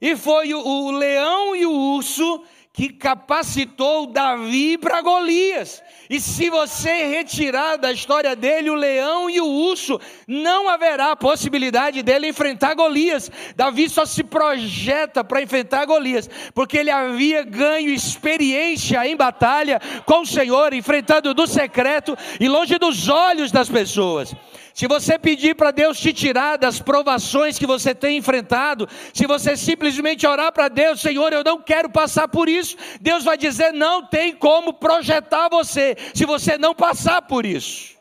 e 0.02 0.16
foi 0.16 0.52
o, 0.52 0.90
leão 0.90 1.56
e 1.56 1.68
o 1.68 1.72
urso 1.72 2.44
que 2.78 2.90
capacitou 2.90 4.06
Davi 4.06 4.78
para 4.78 5.02
Golias. 5.02 5.82
E 6.08 6.22
se 6.22 6.48
você 6.48 7.08
retirar 7.08 7.76
da 7.76 7.92
história 7.92 8.36
dele 8.36 8.70
o 8.70 8.76
leão 8.76 9.28
e 9.28 9.42
o 9.42 9.48
urso, 9.48 10.00
não 10.28 10.70
haverá 10.70 11.16
possibilidade 11.16 12.04
dele 12.04 12.28
enfrentar 12.28 12.76
Golias. 12.76 13.32
Davi 13.56 13.90
só 13.90 14.06
se 14.06 14.24
projeta 14.24 15.24
para 15.24 15.42
enfrentar 15.42 15.86
Golias, 15.86 16.30
porque 16.54 16.78
ele 16.78 16.92
havia 16.92 17.42
ganho 17.42 17.90
experiência 17.90 19.08
em 19.08 19.18
batalha 19.18 19.82
com 20.06 20.22
o 20.22 20.28
Senhor, 20.28 20.72
enfrentando 20.72 21.34
do 21.34 21.48
secreto 21.48 22.16
e 22.40 22.48
longe 22.48 22.78
dos 22.78 23.10
olhos 23.10 23.52
das 23.52 23.68
pessoas. 23.68 24.36
Se 24.78 24.88
você 24.88 25.18
pedir 25.18 25.56
para 25.56 25.72
Deus 25.72 26.00
te 26.00 26.14
tirar 26.14 26.56
das 26.56 26.80
provações 26.80 27.58
que 27.58 27.66
você 27.66 27.96
tem 27.96 28.18
enfrentado, 28.18 28.88
se 29.12 29.26
você 29.26 29.58
simplesmente 29.58 30.28
orar 30.28 30.52
para 30.52 30.68
Deus, 30.68 31.02
Senhor, 31.02 31.34
eu 31.34 31.44
não 31.44 31.60
quero 31.60 31.90
passar 31.90 32.28
por 32.28 32.48
isso, 32.48 32.78
Deus 33.02 33.24
vai 33.24 33.40
dizer: 33.40 33.74
não 33.74 34.06
tem 34.06 34.36
como 34.36 34.72
projetar 34.72 35.50
você, 35.50 35.98
se 36.14 36.26
você 36.26 36.60
não 36.60 36.76
passar 36.76 37.24
por 37.24 37.44
isso. 37.44 37.98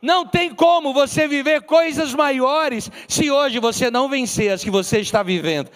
Não 0.00 0.24
tem 0.24 0.54
como 0.54 0.94
você 0.94 1.26
viver 1.26 1.62
coisas 1.62 2.14
maiores 2.14 2.88
se 3.08 3.28
hoje 3.28 3.58
você 3.58 3.90
não 3.90 4.08
vencer 4.08 4.52
as 4.52 4.62
que 4.62 4.70
você 4.70 5.00
está 5.00 5.20
vivendo. 5.20 5.68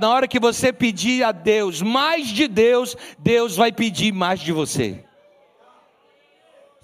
Na 0.00 0.10
hora 0.10 0.26
que 0.26 0.40
você 0.40 0.72
pedir 0.72 1.22
a 1.22 1.30
Deus 1.30 1.80
mais 1.80 2.26
de 2.26 2.48
Deus, 2.48 2.96
Deus 3.20 3.54
vai 3.54 3.70
pedir 3.70 4.12
mais 4.12 4.40
de 4.40 4.50
você. 4.50 5.05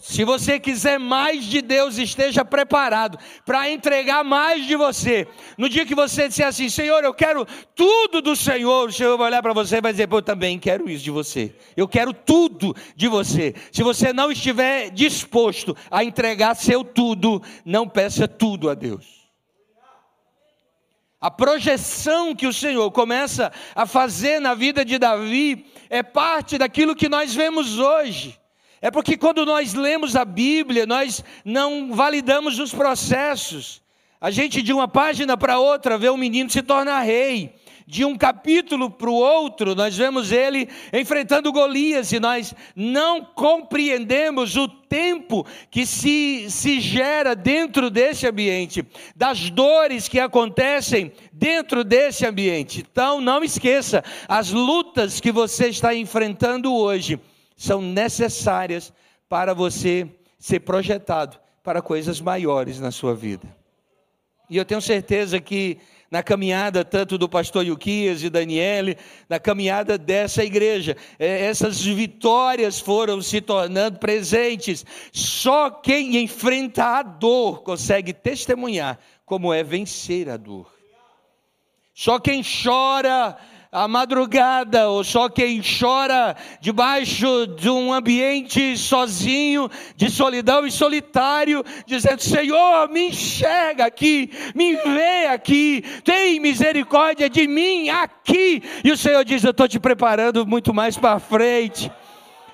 Se 0.02 0.25
você 0.25 0.59
quiser 0.59 0.99
mais 0.99 1.44
de 1.44 1.62
Deus, 1.62 1.97
esteja 1.97 2.44
preparado 2.44 3.16
para 3.47 3.71
entregar 3.71 4.25
mais 4.25 4.66
de 4.66 4.75
você. 4.75 5.28
No 5.56 5.68
dia 5.68 5.87
que 5.87 5.94
você 5.94 6.26
disser 6.26 6.44
assim, 6.44 6.68
Senhor, 6.68 7.04
eu 7.04 7.14
quero 7.14 7.47
tudo 7.73 8.21
do 8.21 8.35
Senhor, 8.35 8.88
o 8.88 8.92
Senhor 8.92 9.16
vai 9.16 9.28
olhar 9.28 9.40
para 9.40 9.52
você 9.52 9.76
e 9.76 9.80
vai 9.80 9.92
dizer, 9.92 10.09
eu 10.11 10.21
também 10.21 10.59
quero 10.59 10.90
isso 10.90 11.04
de 11.04 11.12
você. 11.12 11.54
Eu 11.76 11.87
quero 11.87 12.12
tudo 12.12 12.75
de 12.97 13.06
você. 13.06 13.54
Se 13.71 13.85
você 13.85 14.12
não 14.12 14.32
estiver 14.32 14.90
disposto 14.90 15.76
a 15.88 16.02
entregar 16.02 16.56
seu 16.56 16.82
tudo, 16.82 17.40
não 17.64 17.88
peça 17.88 18.26
tudo 18.26 18.68
a 18.68 18.75
Deus. 18.75 19.30
A 21.21 21.30
projeção 21.30 22.35
que 22.35 22.49
o 22.49 22.52
Senhor 22.52 22.90
começa 22.90 23.52
a 23.73 23.87
fazer 23.87 24.40
na 24.40 24.52
vida 24.52 24.85
de 24.85 24.99
Davi 24.99 25.64
é 25.88 26.02
parte 26.02 26.59
daquilo 26.59 26.97
que 26.97 27.09
nós 27.09 27.32
vemos 27.32 27.78
hoje. 27.78 28.41
É 28.82 28.90
porque 28.90 29.16
quando 29.16 29.46
nós 29.46 29.74
lemos 29.74 30.16
a 30.16 30.24
Bíblia, 30.24 30.84
nós 30.86 31.24
não 31.44 31.94
validamos 31.94 32.58
os 32.58 32.74
processos. 32.74 33.80
A 34.20 34.28
gente, 34.28 34.60
de 34.60 34.72
uma 34.72 34.88
página 34.88 35.36
para 35.36 35.60
outra, 35.60 35.96
vê 35.96 36.08
o 36.08 36.16
menino 36.16 36.50
se 36.50 36.62
tornar 36.62 37.00
rei. 37.02 37.54
De 37.86 38.04
um 38.04 38.16
capítulo 38.16 38.90
para 38.90 39.10
o 39.10 39.14
outro, 39.14 39.74
nós 39.76 39.96
vemos 39.96 40.32
ele 40.32 40.68
enfrentando 40.92 41.52
Golias 41.52 42.10
e 42.10 42.18
nós 42.18 42.54
não 42.74 43.24
compreendemos 43.24 44.56
o 44.56 44.66
tempo 44.66 45.46
que 45.70 45.84
se, 45.84 46.50
se 46.50 46.80
gera 46.80 47.36
dentro 47.36 47.90
desse 47.90 48.26
ambiente, 48.26 48.84
das 49.14 49.50
dores 49.50 50.08
que 50.08 50.18
acontecem 50.18 51.12
dentro 51.32 51.84
desse 51.84 52.26
ambiente. 52.26 52.84
Então, 52.90 53.20
não 53.20 53.44
esqueça, 53.44 54.02
as 54.26 54.50
lutas 54.50 55.20
que 55.20 55.30
você 55.30 55.68
está 55.68 55.94
enfrentando 55.94 56.72
hoje 56.74 57.20
são 57.62 57.81
necessárias 57.81 58.92
para 59.28 59.54
você 59.54 60.09
ser 60.37 60.59
projetado 60.61 61.38
para 61.62 61.81
coisas 61.81 62.21
maiores 62.21 62.81
na 62.81 62.90
sua 62.90 63.14
vida. 63.14 63.47
E 64.50 64.57
eu 64.57 64.64
tenho 64.64 64.83
certeza 64.83 65.40
que 65.40 65.78
na 66.11 66.25
caminhada 66.25 66.85
tanto 66.85 67.16
do 67.16 67.28
pastor 67.28 67.64
Yuquias 67.64 68.25
e 68.25 68.28
Daniele, 68.28 68.99
na 69.28 69.38
caminhada 69.38 69.97
dessa 69.97 70.42
igreja, 70.42 70.97
é, 71.21 71.45
essas 71.45 71.81
vitórias 71.81 72.81
foram 72.81 73.23
se 73.23 73.40
tornando 73.40 74.00
presentes. 74.00 74.85
Só 75.12 75.71
quem 75.71 76.16
enfrenta 76.16 76.99
a 76.99 77.02
dor 77.04 77.62
consegue 77.62 78.12
testemunhar 78.12 78.99
como 79.25 79.54
é 79.54 79.62
vencer 79.62 80.28
a 80.28 80.37
dor. 80.37 80.66
Só 81.95 82.19
quem 82.19 82.42
chora 82.42 83.38
a 83.73 83.88
madrugada, 83.88 84.91
ou 84.91 85.02
só 85.02 85.31
quem 85.31 85.62
chora 85.62 86.37
debaixo 86.61 87.47
de 87.47 87.71
um 87.71 87.91
ambiente 87.91 88.76
sozinho, 88.76 89.71
de 89.97 90.11
solidão 90.11 90.67
e 90.67 90.71
solitário, 90.71 91.64
dizendo: 91.87 92.21
Senhor, 92.21 92.91
me 92.91 93.09
enxerga 93.09 93.87
aqui, 93.87 94.31
me 94.55 94.76
vê 94.76 95.26
aqui, 95.29 95.83
tem 96.05 96.38
misericórdia 96.38 97.31
de 97.31 97.49
mim 97.49 97.88
aqui. 97.88 98.62
E 98.85 98.93
o 98.93 98.97
Senhor 98.97 99.25
diz: 99.25 99.43
Eu 99.43 99.52
estou 99.52 99.67
te 99.67 99.81
preparando 99.81 100.47
muito 100.47 100.75
mais 100.75 100.99
para 100.99 101.19
frente 101.19 101.91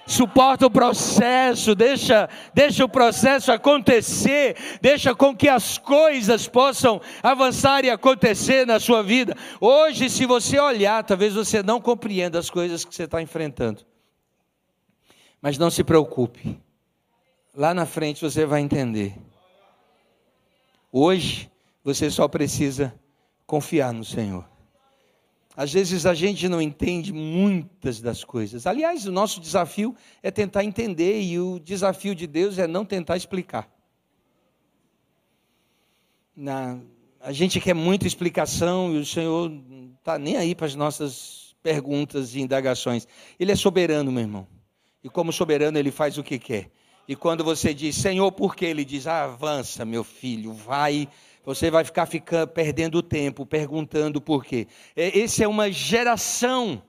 suporta 0.09 0.67
o 0.67 0.71
processo, 0.71 1.75
deixa, 1.75 2.29
deixa 2.55 2.85
o 2.85 2.88
processo 2.88 3.53
acontecer, 3.53 4.57
deixa 4.81 5.15
com 5.15 5.37
que 5.37 5.49
as 5.49 5.77
coisas 5.77 6.49
possam 6.49 7.00
avançar 7.23 7.85
e 7.85 7.91
acontecer 7.91 8.67
na 8.67 8.81
sua 8.81 9.03
vida. 9.03 9.37
Hoje, 9.61 10.09
se 10.09 10.25
você 10.25 10.59
olhar, 10.59 11.05
talvez 11.05 11.35
você 11.35 11.62
não 11.62 11.81
compreenda 11.81 12.38
as 12.38 12.49
coisas 12.49 12.85
que 12.85 12.95
você 12.95 13.05
está 13.05 13.21
enfrentando. 13.21 13.87
Mas 15.43 15.59
não 15.59 15.71
se 15.71 15.85
preocupe, 15.85 16.59
lá 17.55 17.75
na 17.75 17.85
frente 17.85 18.23
você 18.23 18.47
vai 18.47 18.62
entender. 18.62 19.15
Hoje, 20.91 21.50
você 21.85 22.11
só 22.11 22.27
precisa 22.27 22.95
confiar 23.47 23.93
no 23.93 24.05
Senhor. 24.05 24.45
Às 25.59 25.73
vezes 25.73 26.07
a 26.07 26.15
gente 26.15 26.49
não 26.49 26.62
entende 26.62 27.12
muitas 27.12 28.00
das 28.00 28.23
coisas. 28.23 28.65
Aliás, 28.65 29.07
o 29.07 29.11
nosso 29.11 29.41
desafio 29.41 29.93
é 30.23 30.31
tentar 30.31 30.62
entender, 30.62 31.21
e 31.21 31.37
o 31.41 31.59
desafio 31.59 32.15
de 32.15 32.29
Deus 32.29 32.59
é 32.59 32.69
não 32.69 32.85
tentar 32.85 33.17
explicar. 33.17 33.69
Na, 36.37 36.79
a 37.21 37.33
gente 37.33 37.61
quer 37.61 37.75
muita 37.75 38.07
explicação 38.07 38.95
e 38.95 38.99
o 38.99 39.05
Senhor 39.05 39.50
não 39.50 39.91
está 39.99 40.17
nem 40.17 40.37
aí 40.37 40.55
para 40.55 40.67
as 40.67 40.77
nossas 40.77 41.57
perguntas 41.61 42.37
e 42.37 42.41
indagações. 42.41 43.09
Ele 43.37 43.50
é 43.50 43.57
soberano, 43.57 44.12
meu 44.12 44.23
irmão. 44.23 44.47
E 45.03 45.09
como 45.09 45.33
soberano, 45.33 45.77
ele 45.77 45.91
faz 45.91 46.19
o 46.19 46.23
que 46.23 46.38
quer. 46.38 46.71
E 47.09 47.17
quando 47.17 47.43
você 47.43 47.75
diz, 47.75 47.97
Senhor, 47.97 48.31
por 48.31 48.55
quê? 48.55 48.67
Ele 48.67 48.85
diz, 48.85 49.09
ah, 49.09 49.25
avança, 49.25 49.85
meu 49.85 50.05
filho, 50.05 50.53
vai. 50.53 51.09
Você 51.49 51.71
vai 51.71 51.83
ficar 51.83 52.05
ficando, 52.05 52.49
perdendo 52.49 53.02
tempo, 53.02 53.47
perguntando 53.47 54.21
por 54.21 54.45
quê. 54.45 54.67
Essa 54.95 55.45
é 55.45 55.49
uma 55.49 55.73
geração. 55.73 56.83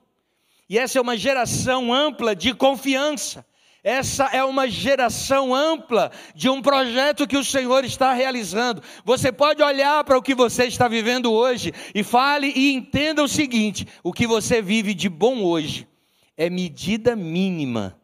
E 0.67 0.77
essa 0.77 0.99
é 0.99 1.01
uma 1.01 1.15
geração 1.15 1.93
ampla 1.93 2.35
de 2.35 2.53
confiança. 2.53 3.45
Essa 3.81 4.25
é 4.25 4.43
uma 4.43 4.67
geração 4.67 5.55
ampla 5.55 6.11
de 6.35 6.49
um 6.49 6.61
projeto 6.61 7.25
que 7.25 7.37
o 7.37 7.43
Senhor 7.43 7.85
está 7.85 8.11
realizando. 8.11 8.83
Você 9.05 9.31
pode 9.31 9.63
olhar 9.63 10.03
para 10.03 10.17
o 10.17 10.21
que 10.21 10.35
você 10.35 10.65
está 10.65 10.89
vivendo 10.89 11.31
hoje 11.31 11.71
e 11.95 12.03
fale 12.03 12.51
e 12.53 12.73
entenda 12.73 13.23
o 13.23 13.29
seguinte: 13.29 13.87
o 14.03 14.11
que 14.11 14.27
você 14.27 14.61
vive 14.61 14.93
de 14.93 15.07
bom 15.07 15.41
hoje 15.41 15.87
é 16.35 16.49
medida 16.49 17.15
mínima 17.15 17.97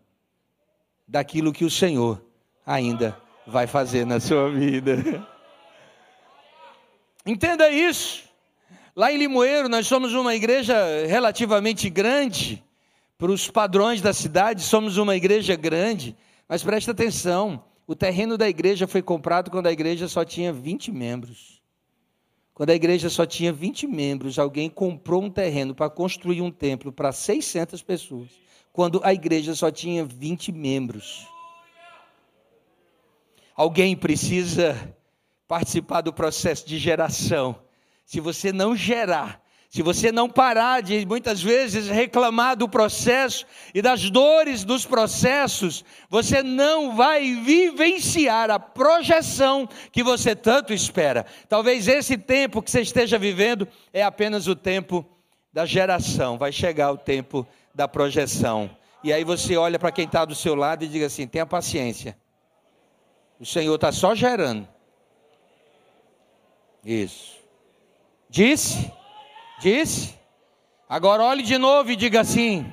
daquilo 1.05 1.51
que 1.51 1.65
o 1.65 1.69
Senhor 1.69 2.23
ainda 2.65 3.21
vai 3.45 3.67
fazer 3.67 4.05
na 4.05 4.21
sua 4.21 4.49
vida. 4.49 5.25
Entenda 7.25 7.69
isso. 7.69 8.23
Lá 8.95 9.11
em 9.11 9.17
Limoeiro, 9.17 9.67
nós 9.67 9.87
somos 9.87 10.13
uma 10.13 10.35
igreja 10.35 10.75
relativamente 11.07 11.89
grande 11.89 12.63
para 13.17 13.31
os 13.31 13.49
padrões 13.49 14.01
da 14.01 14.13
cidade, 14.13 14.61
somos 14.61 14.97
uma 14.97 15.15
igreja 15.15 15.55
grande, 15.55 16.15
mas 16.47 16.63
preste 16.63 16.91
atenção: 16.91 17.63
o 17.87 17.95
terreno 17.95 18.37
da 18.37 18.47
igreja 18.47 18.87
foi 18.87 19.01
comprado 19.01 19.49
quando 19.49 19.67
a 19.67 19.71
igreja 19.71 20.07
só 20.07 20.23
tinha 20.23 20.53
20 20.53 20.91
membros. 20.91 21.61
Quando 22.53 22.69
a 22.69 22.75
igreja 22.75 23.09
só 23.09 23.25
tinha 23.25 23.51
20 23.51 23.85
membros, 23.85 24.39
alguém 24.39 24.69
comprou 24.69 25.21
um 25.23 25.29
terreno 25.29 25.75
para 25.75 25.89
construir 25.89 26.41
um 26.41 26.51
templo 26.51 26.91
para 26.91 27.11
600 27.11 27.81
pessoas, 27.81 28.29
quando 28.71 29.01
a 29.03 29.13
igreja 29.13 29.53
só 29.55 29.69
tinha 29.69 30.05
20 30.05 30.53
membros. 30.53 31.27
Alguém 33.55 33.95
precisa 33.95 34.95
participar 35.55 36.01
do 36.01 36.11
processo 36.11 36.67
de 36.67 36.77
geração. 36.77 37.55
Se 38.05 38.19
você 38.19 38.51
não 38.51 38.75
gerar, 38.75 39.41
se 39.69 39.81
você 39.81 40.11
não 40.11 40.29
parar 40.29 40.81
de 40.81 41.05
muitas 41.05 41.41
vezes 41.41 41.87
reclamar 41.87 42.57
do 42.57 42.67
processo 42.67 43.45
e 43.73 43.81
das 43.81 44.09
dores 44.09 44.65
dos 44.65 44.85
processos, 44.85 45.85
você 46.09 46.43
não 46.43 46.93
vai 46.93 47.35
vivenciar 47.35 48.51
a 48.51 48.59
projeção 48.59 49.65
que 49.93 50.03
você 50.03 50.35
tanto 50.35 50.73
espera. 50.73 51.25
Talvez 51.47 51.87
esse 51.87 52.17
tempo 52.17 52.61
que 52.61 52.69
você 52.69 52.81
esteja 52.81 53.17
vivendo 53.17 53.65
é 53.93 54.03
apenas 54.03 54.47
o 54.47 54.57
tempo 54.57 55.05
da 55.53 55.65
geração, 55.65 56.37
vai 56.37 56.51
chegar 56.51 56.91
o 56.91 56.97
tempo 56.97 57.47
da 57.73 57.87
projeção. 57.87 58.69
E 59.01 59.13
aí 59.13 59.23
você 59.23 59.55
olha 59.55 59.79
para 59.79 59.93
quem 59.93 60.03
está 60.03 60.25
do 60.25 60.35
seu 60.35 60.53
lado 60.53 60.83
e 60.83 60.87
diga 60.89 61.05
assim: 61.05 61.25
tenha 61.25 61.45
paciência. 61.45 62.17
O 63.39 63.45
Senhor 63.45 63.75
está 63.75 63.93
só 63.93 64.13
gerando. 64.13 64.74
Isso. 66.85 67.33
Disse? 68.29 68.91
Disse? 69.59 70.13
Agora 70.87 71.23
olhe 71.23 71.41
de 71.41 71.57
novo 71.57 71.91
e 71.91 71.95
diga 71.95 72.21
assim. 72.21 72.71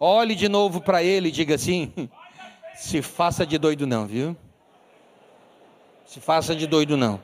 Olhe 0.00 0.34
de 0.34 0.48
novo 0.48 0.80
para 0.80 1.00
ele 1.00 1.28
e 1.28 1.32
diga 1.32 1.54
assim: 1.54 1.92
se 2.74 3.00
faça 3.00 3.46
de 3.46 3.56
doido 3.56 3.86
não, 3.86 4.04
viu? 4.04 4.36
Se 6.04 6.20
faça 6.20 6.56
de 6.56 6.66
doido 6.66 6.96
não. 6.96 7.22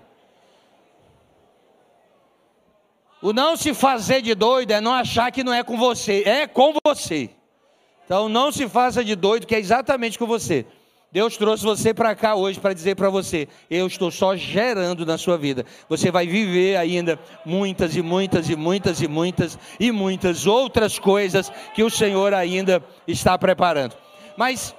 O 3.21 3.33
não 3.33 3.57
se 3.57 3.75
fazer 3.75 4.23
de 4.23 4.37
doido 4.37 4.71
é 4.71 4.81
não 4.81 4.95
achar 4.95 5.33
que 5.33 5.43
não 5.43 5.53
é 5.53 5.65
com 5.65 5.77
você, 5.77 6.23
é 6.25 6.47
com 6.47 6.73
você. 6.87 7.31
Então 8.05 8.29
não 8.29 8.53
se 8.53 8.69
faça 8.69 9.05
de 9.05 9.17
doido, 9.17 9.45
que 9.45 9.57
é 9.57 9.59
exatamente 9.59 10.17
com 10.17 10.27
você. 10.27 10.65
Deus 11.11 11.39
trouxe 11.39 11.65
você 11.65 11.95
para 11.95 12.15
cá 12.15 12.35
hoje 12.35 12.61
para 12.61 12.75
dizer 12.75 12.95
para 12.95 13.09
você: 13.09 13.49
eu 13.71 13.87
estou 13.87 14.11
só 14.11 14.37
gerando 14.37 15.07
na 15.07 15.17
sua 15.17 15.39
vida. 15.39 15.65
Você 15.89 16.11
vai 16.11 16.27
viver 16.27 16.77
ainda 16.77 17.19
muitas 17.47 17.97
e 17.97 18.03
muitas 18.03 18.51
e 18.51 18.57
muitas 18.57 19.01
e 19.01 19.09
muitas 19.09 19.59
e 19.81 19.91
muitas 19.91 20.47
outras 20.47 20.99
coisas 20.99 21.51
que 21.75 21.83
o 21.83 21.89
Senhor 21.89 22.35
ainda 22.35 22.85
está 23.07 23.39
preparando. 23.39 23.97
Mas 24.37 24.75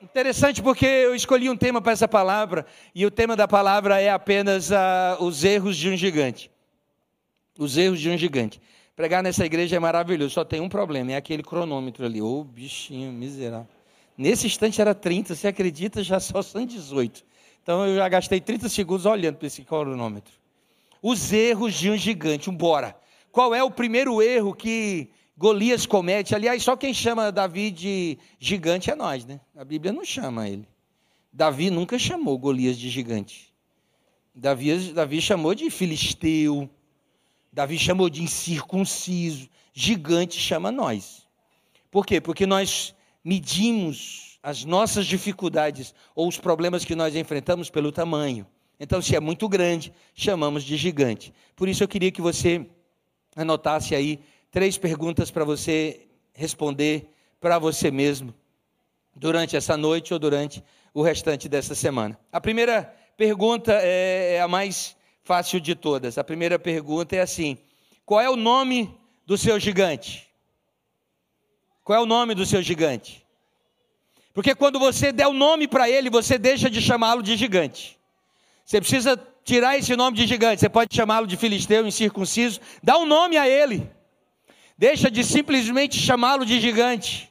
interessante 0.00 0.62
porque 0.62 0.86
eu 0.86 1.14
escolhi 1.14 1.50
um 1.50 1.56
tema 1.56 1.80
para 1.80 1.92
essa 1.92 2.08
palavra 2.08 2.64
e 2.94 3.04
o 3.04 3.10
tema 3.10 3.36
da 3.36 3.46
palavra 3.46 4.00
é 4.00 4.10
apenas 4.10 4.70
uh, 4.70 4.74
os 5.20 5.44
erros 5.44 5.76
de 5.76 5.90
um 5.90 5.96
gigante. 5.96 6.50
Os 7.58 7.76
erros 7.76 8.00
de 8.00 8.08
um 8.08 8.16
gigante. 8.16 8.60
Pregar 8.96 9.22
nessa 9.22 9.44
igreja 9.44 9.76
é 9.76 9.78
maravilhoso, 9.78 10.34
só 10.34 10.44
tem 10.44 10.60
um 10.60 10.68
problema, 10.68 11.12
é 11.12 11.16
aquele 11.16 11.42
cronômetro 11.42 12.06
ali. 12.06 12.22
Ô 12.22 12.40
oh, 12.40 12.44
bichinho 12.44 13.12
miserável. 13.12 13.73
Nesse 14.16 14.46
instante 14.46 14.80
era 14.80 14.94
30, 14.94 15.34
você 15.34 15.48
acredita? 15.48 16.02
Já 16.02 16.20
só 16.20 16.40
são 16.40 16.64
18. 16.64 17.24
Então 17.62 17.86
eu 17.86 17.96
já 17.96 18.08
gastei 18.08 18.40
30 18.40 18.68
segundos 18.68 19.06
olhando 19.06 19.36
para 19.36 19.46
esse 19.46 19.62
cronômetro. 19.64 20.32
Os 21.02 21.32
erros 21.32 21.74
de 21.74 21.90
um 21.90 21.96
gigante, 21.96 22.50
bora. 22.50 22.96
Qual 23.32 23.54
é 23.54 23.62
o 23.62 23.70
primeiro 23.70 24.22
erro 24.22 24.54
que 24.54 25.10
Golias 25.36 25.84
comete? 25.84 26.34
Aliás, 26.34 26.62
só 26.62 26.76
quem 26.76 26.94
chama 26.94 27.32
Davi 27.32 27.70
de 27.70 28.18
gigante 28.38 28.90
é 28.90 28.94
nós, 28.94 29.24
né? 29.24 29.40
A 29.56 29.64
Bíblia 29.64 29.92
não 29.92 30.04
chama 30.04 30.48
ele. 30.48 30.68
Davi 31.32 31.68
nunca 31.68 31.98
chamou 31.98 32.38
Golias 32.38 32.78
de 32.78 32.88
gigante. 32.88 33.52
Davi, 34.32 34.92
Davi 34.92 35.20
chamou 35.20 35.54
de 35.54 35.68
filisteu. 35.68 36.70
Davi 37.52 37.76
chamou 37.76 38.08
de 38.08 38.22
incircunciso. 38.22 39.48
Gigante 39.72 40.38
chama 40.38 40.70
nós. 40.70 41.26
Por 41.90 42.06
quê? 42.06 42.20
Porque 42.20 42.46
nós 42.46 42.93
medimos 43.24 44.38
as 44.42 44.64
nossas 44.64 45.06
dificuldades 45.06 45.94
ou 46.14 46.28
os 46.28 46.38
problemas 46.38 46.84
que 46.84 46.94
nós 46.94 47.16
enfrentamos 47.16 47.70
pelo 47.70 47.90
tamanho. 47.90 48.46
Então, 48.78 49.00
se 49.00 49.16
é 49.16 49.20
muito 49.20 49.48
grande, 49.48 49.92
chamamos 50.14 50.62
de 50.62 50.76
gigante. 50.76 51.32
Por 51.56 51.68
isso, 51.68 51.82
eu 51.82 51.88
queria 51.88 52.12
que 52.12 52.20
você 52.20 52.66
anotasse 53.34 53.94
aí 53.94 54.20
três 54.50 54.76
perguntas 54.76 55.30
para 55.30 55.44
você 55.44 56.06
responder 56.34 57.08
para 57.40 57.58
você 57.58 57.90
mesmo 57.90 58.34
durante 59.14 59.56
essa 59.56 59.76
noite 59.76 60.12
ou 60.12 60.18
durante 60.18 60.62
o 60.92 61.02
restante 61.02 61.48
dessa 61.48 61.74
semana. 61.74 62.18
A 62.32 62.40
primeira 62.40 62.94
pergunta 63.16 63.72
é, 63.80 64.36
é 64.36 64.40
a 64.40 64.48
mais 64.48 64.96
fácil 65.22 65.60
de 65.60 65.74
todas. 65.74 66.18
A 66.18 66.24
primeira 66.24 66.58
pergunta 66.58 67.16
é 67.16 67.20
assim: 67.20 67.58
qual 68.04 68.20
é 68.20 68.28
o 68.28 68.36
nome 68.36 68.94
do 69.26 69.38
seu 69.38 69.58
gigante? 69.58 70.28
Qual 71.84 71.98
é 71.98 72.02
o 72.02 72.06
nome 72.06 72.34
do 72.34 72.46
seu 72.46 72.62
gigante? 72.62 73.22
Porque 74.32 74.54
quando 74.54 74.78
você 74.78 75.12
der 75.12 75.28
o 75.28 75.34
nome 75.34 75.68
para 75.68 75.88
ele, 75.88 76.08
você 76.08 76.38
deixa 76.38 76.70
de 76.70 76.80
chamá-lo 76.80 77.22
de 77.22 77.36
gigante. 77.36 77.98
Você 78.64 78.80
precisa 78.80 79.20
tirar 79.44 79.78
esse 79.78 79.94
nome 79.94 80.16
de 80.16 80.26
gigante. 80.26 80.60
Você 80.60 80.68
pode 80.70 80.96
chamá-lo 80.96 81.26
de 81.26 81.36
filisteu, 81.36 81.86
incircunciso. 81.86 82.58
Dá 82.82 82.96
um 82.96 83.04
nome 83.04 83.36
a 83.36 83.46
ele. 83.46 83.88
Deixa 84.78 85.10
de 85.10 85.22
simplesmente 85.22 85.98
chamá-lo 85.98 86.46
de 86.46 86.58
gigante. 86.58 87.30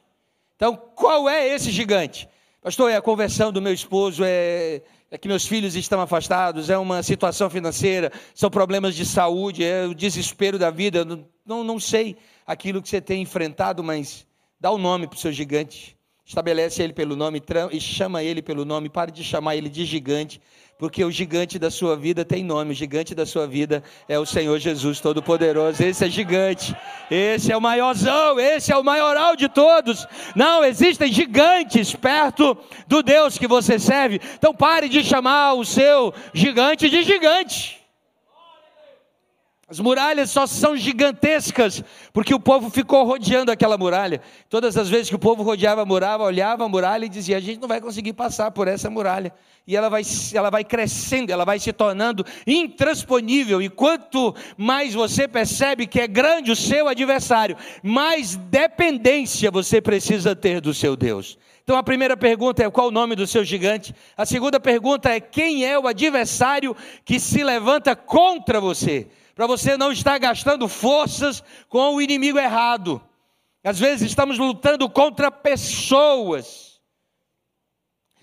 Então, 0.54 0.76
qual 0.76 1.28
é 1.28 1.48
esse 1.48 1.72
gigante? 1.72 2.28
Pastor, 2.62 2.90
é 2.90 2.96
a 2.96 3.02
conversão 3.02 3.52
do 3.52 3.60
meu 3.60 3.74
esposo, 3.74 4.22
é, 4.24 4.80
é 5.10 5.18
que 5.18 5.28
meus 5.28 5.44
filhos 5.46 5.74
estão 5.74 6.00
afastados, 6.00 6.70
é 6.70 6.78
uma 6.78 7.02
situação 7.02 7.50
financeira, 7.50 8.10
são 8.34 8.48
problemas 8.48 8.94
de 8.94 9.04
saúde, 9.04 9.62
é 9.64 9.84
o 9.84 9.94
desespero 9.94 10.58
da 10.58 10.70
vida. 10.70 11.04
Não, 11.04 11.26
não, 11.44 11.64
não 11.64 11.80
sei 11.80 12.16
aquilo 12.46 12.80
que 12.80 12.88
você 12.88 13.00
tem 13.00 13.20
enfrentado, 13.20 13.82
mas 13.84 14.26
Dá 14.64 14.70
o 14.70 14.76
um 14.76 14.78
nome 14.78 15.06
para 15.06 15.14
o 15.14 15.18
seu 15.18 15.30
gigante. 15.30 15.94
Estabelece 16.24 16.82
ele 16.82 16.94
pelo 16.94 17.14
nome 17.14 17.42
e 17.70 17.78
chama 17.78 18.22
ele 18.22 18.40
pelo 18.40 18.64
nome. 18.64 18.88
Pare 18.88 19.12
de 19.12 19.22
chamar 19.22 19.56
ele 19.56 19.68
de 19.68 19.84
gigante, 19.84 20.40
porque 20.78 21.04
o 21.04 21.10
gigante 21.10 21.58
da 21.58 21.70
sua 21.70 21.94
vida 21.94 22.24
tem 22.24 22.42
nome. 22.42 22.70
O 22.70 22.74
gigante 22.74 23.14
da 23.14 23.26
sua 23.26 23.46
vida 23.46 23.82
é 24.08 24.18
o 24.18 24.24
Senhor 24.24 24.58
Jesus 24.58 25.00
Todo-Poderoso. 25.00 25.84
Esse 25.84 26.06
é 26.06 26.08
gigante. 26.08 26.74
Esse 27.10 27.52
é 27.52 27.56
o 27.58 27.60
maiorzão. 27.60 28.40
Esse 28.40 28.72
é 28.72 28.76
o 28.78 28.82
maioral 28.82 29.36
de 29.36 29.50
todos. 29.50 30.06
Não 30.34 30.64
existem 30.64 31.12
gigantes 31.12 31.94
perto 31.94 32.56
do 32.88 33.02
Deus 33.02 33.36
que 33.36 33.46
você 33.46 33.78
serve. 33.78 34.18
Então 34.38 34.54
pare 34.54 34.88
de 34.88 35.04
chamar 35.04 35.52
o 35.52 35.64
seu 35.66 36.14
gigante 36.32 36.88
de 36.88 37.02
gigante. 37.02 37.83
As 39.66 39.80
muralhas 39.80 40.30
só 40.30 40.46
são 40.46 40.76
gigantescas 40.76 41.82
porque 42.12 42.34
o 42.34 42.40
povo 42.40 42.68
ficou 42.68 43.04
rodeando 43.04 43.50
aquela 43.50 43.78
muralha. 43.78 44.20
Todas 44.50 44.76
as 44.76 44.90
vezes 44.90 45.08
que 45.08 45.14
o 45.14 45.18
povo 45.18 45.42
rodeava 45.42 45.82
a 45.82 45.86
muralha, 45.86 46.22
olhava 46.22 46.64
a 46.64 46.68
muralha 46.68 47.06
e 47.06 47.08
dizia: 47.08 47.38
a 47.38 47.40
gente 47.40 47.60
não 47.60 47.68
vai 47.68 47.80
conseguir 47.80 48.12
passar 48.12 48.50
por 48.50 48.68
essa 48.68 48.90
muralha. 48.90 49.32
E 49.66 49.74
ela 49.74 49.88
vai, 49.88 50.02
ela 50.34 50.50
vai 50.50 50.62
crescendo, 50.62 51.30
ela 51.30 51.46
vai 51.46 51.58
se 51.58 51.72
tornando 51.72 52.26
intransponível. 52.46 53.62
E 53.62 53.70
quanto 53.70 54.34
mais 54.58 54.92
você 54.92 55.26
percebe 55.26 55.86
que 55.86 55.98
é 55.98 56.06
grande 56.06 56.52
o 56.52 56.56
seu 56.56 56.86
adversário, 56.86 57.56
mais 57.82 58.36
dependência 58.36 59.50
você 59.50 59.80
precisa 59.80 60.36
ter 60.36 60.60
do 60.60 60.74
seu 60.74 60.94
Deus. 60.94 61.38
Então 61.62 61.78
a 61.78 61.82
primeira 61.82 62.14
pergunta 62.14 62.62
é 62.62 62.68
qual 62.68 62.88
o 62.88 62.90
nome 62.90 63.16
do 63.16 63.26
seu 63.26 63.42
gigante? 63.42 63.94
A 64.14 64.26
segunda 64.26 64.60
pergunta 64.60 65.08
é 65.08 65.18
quem 65.18 65.64
é 65.64 65.78
o 65.78 65.86
adversário 65.86 66.76
que 67.02 67.18
se 67.18 67.42
levanta 67.42 67.96
contra 67.96 68.60
você? 68.60 69.08
Para 69.34 69.46
você 69.46 69.76
não 69.76 69.90
estar 69.90 70.18
gastando 70.18 70.68
forças 70.68 71.42
com 71.68 71.94
o 71.94 72.00
inimigo 72.00 72.38
errado. 72.38 73.02
Às 73.62 73.78
vezes 73.78 74.08
estamos 74.08 74.38
lutando 74.38 74.88
contra 74.88 75.30
pessoas. 75.30 76.74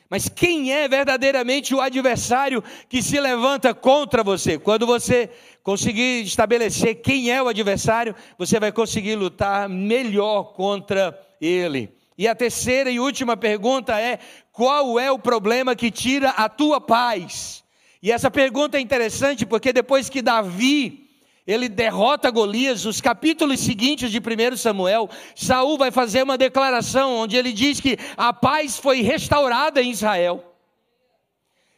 Mas 0.09 0.27
quem 0.27 0.73
é 0.73 0.87
verdadeiramente 0.87 1.73
o 1.73 1.79
adversário 1.79 2.63
que 2.89 3.01
se 3.01 3.19
levanta 3.19 3.73
contra 3.73 4.23
você? 4.23 4.59
Quando 4.59 4.85
você 4.85 5.29
conseguir 5.63 6.23
estabelecer 6.23 6.95
quem 6.95 7.31
é 7.31 7.41
o 7.41 7.47
adversário, 7.47 8.13
você 8.37 8.59
vai 8.59 8.71
conseguir 8.71 9.15
lutar 9.15 9.69
melhor 9.69 10.53
contra 10.53 11.17
ele. 11.39 11.95
E 12.17 12.27
a 12.27 12.35
terceira 12.35 12.91
e 12.91 12.99
última 12.99 13.37
pergunta 13.37 13.99
é: 13.99 14.19
qual 14.51 14.99
é 14.99 15.09
o 15.09 15.17
problema 15.17 15.75
que 15.75 15.89
tira 15.89 16.29
a 16.31 16.49
tua 16.49 16.81
paz? 16.81 17.60
E 18.01 18.11
essa 18.11 18.31
pergunta 18.31 18.77
é 18.77 18.81
interessante 18.81 19.45
porque 19.45 19.71
depois 19.71 20.09
que 20.09 20.21
Davi 20.21 21.07
ele 21.45 21.67
derrota 21.67 22.29
Golias, 22.29 22.85
os 22.85 23.01
capítulos 23.01 23.59
seguintes 23.59 24.11
de 24.11 24.19
1 24.19 24.57
Samuel, 24.57 25.09
Saul 25.35 25.77
vai 25.77 25.91
fazer 25.91 26.23
uma 26.23 26.37
declaração 26.37 27.15
onde 27.15 27.35
ele 27.35 27.51
diz 27.51 27.79
que 27.79 27.97
a 28.15 28.31
paz 28.31 28.77
foi 28.77 29.01
restaurada 29.01 29.81
em 29.81 29.91
Israel. 29.91 30.50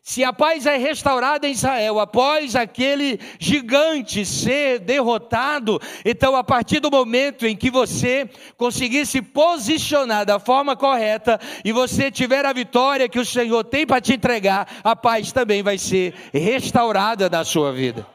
Se 0.05 0.21
a 0.21 0.33
paz 0.33 0.65
é 0.65 0.75
restaurada 0.75 1.47
em 1.47 1.53
Israel 1.53 1.97
após 1.97 2.57
aquele 2.57 3.17
gigante 3.39 4.25
ser 4.25 4.79
derrotado, 4.79 5.79
então 6.03 6.35
a 6.35 6.43
partir 6.43 6.81
do 6.81 6.91
momento 6.91 7.47
em 7.47 7.55
que 7.55 7.71
você 7.71 8.29
conseguir 8.57 9.05
se 9.05 9.21
posicionar 9.21 10.25
da 10.25 10.39
forma 10.39 10.75
correta 10.75 11.39
e 11.63 11.71
você 11.71 12.11
tiver 12.11 12.45
a 12.45 12.51
vitória 12.51 13.07
que 13.07 13.17
o 13.17 13.25
Senhor 13.25 13.63
tem 13.63 13.87
para 13.87 14.01
te 14.01 14.11
entregar, 14.11 14.81
a 14.83 14.93
paz 14.93 15.31
também 15.31 15.63
vai 15.63 15.77
ser 15.77 16.13
restaurada 16.33 17.29
na 17.29 17.45
sua 17.45 17.71
vida. 17.71 18.05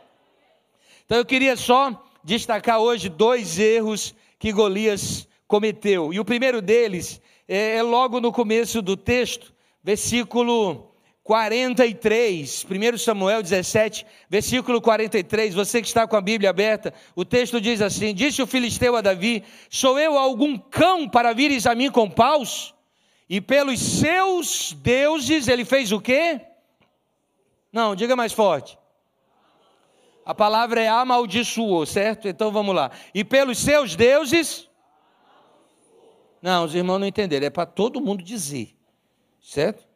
Então 1.07 1.17
eu 1.17 1.25
queria 1.25 1.57
só 1.57 2.05
destacar 2.23 2.81
hoje 2.81 3.09
dois 3.09 3.59
erros 3.59 4.15
que 4.39 4.53
Golias 4.53 5.27
cometeu. 5.47 6.13
E 6.13 6.21
o 6.21 6.25
primeiro 6.25 6.61
deles 6.61 7.19
é, 7.49 7.77
é 7.77 7.83
logo 7.83 8.21
no 8.21 8.31
começo 8.31 8.83
do 8.83 8.95
texto, 8.95 9.55
versículo 9.83 10.88
43, 11.29 12.65
1 12.65 12.97
Samuel 12.97 13.43
17, 13.43 14.07
versículo 14.31 14.81
43, 14.81 15.53
você 15.53 15.83
que 15.83 15.87
está 15.87 16.07
com 16.07 16.17
a 16.17 16.23
Bíblia 16.23 16.49
aberta, 16.49 16.95
o 17.15 17.23
texto 17.23 17.61
diz 17.61 17.83
assim: 17.83 18.15
Disse 18.15 18.41
o 18.41 18.47
filisteu 18.47 18.97
a 18.97 19.03
Davi: 19.03 19.45
Sou 19.69 19.99
eu 19.99 20.17
algum 20.17 20.57
cão 20.57 21.07
para 21.07 21.35
vires 21.35 21.67
a 21.67 21.75
mim 21.75 21.91
com 21.91 22.09
paus? 22.09 22.75
E 23.29 23.43
pelos 23.43 23.79
seus 23.79 24.73
deuses 24.73 25.49
ele 25.49 25.67
fez 25.67 25.93
o 25.93 26.01
quê? 26.01 26.41
Não, 27.71 27.95
diga 27.95 28.17
mais 28.17 28.33
forte. 28.33 28.79
A 30.25 30.35
palavra 30.35 30.81
é 30.81 30.89
amaldiçoou, 30.89 31.85
certo? 31.85 32.27
Então 32.27 32.51
vamos 32.51 32.75
lá. 32.75 32.91
E 33.13 33.23
pelos 33.23 33.59
seus 33.59 33.95
deuses. 33.95 34.67
Não, 36.41 36.65
os 36.65 36.75
irmãos 36.75 36.99
não 36.99 37.07
entenderam, 37.07 37.49
é 37.49 37.51
para 37.51 37.67
todo 37.67 38.01
mundo 38.01 38.23
dizer, 38.23 38.75
certo? 39.43 39.88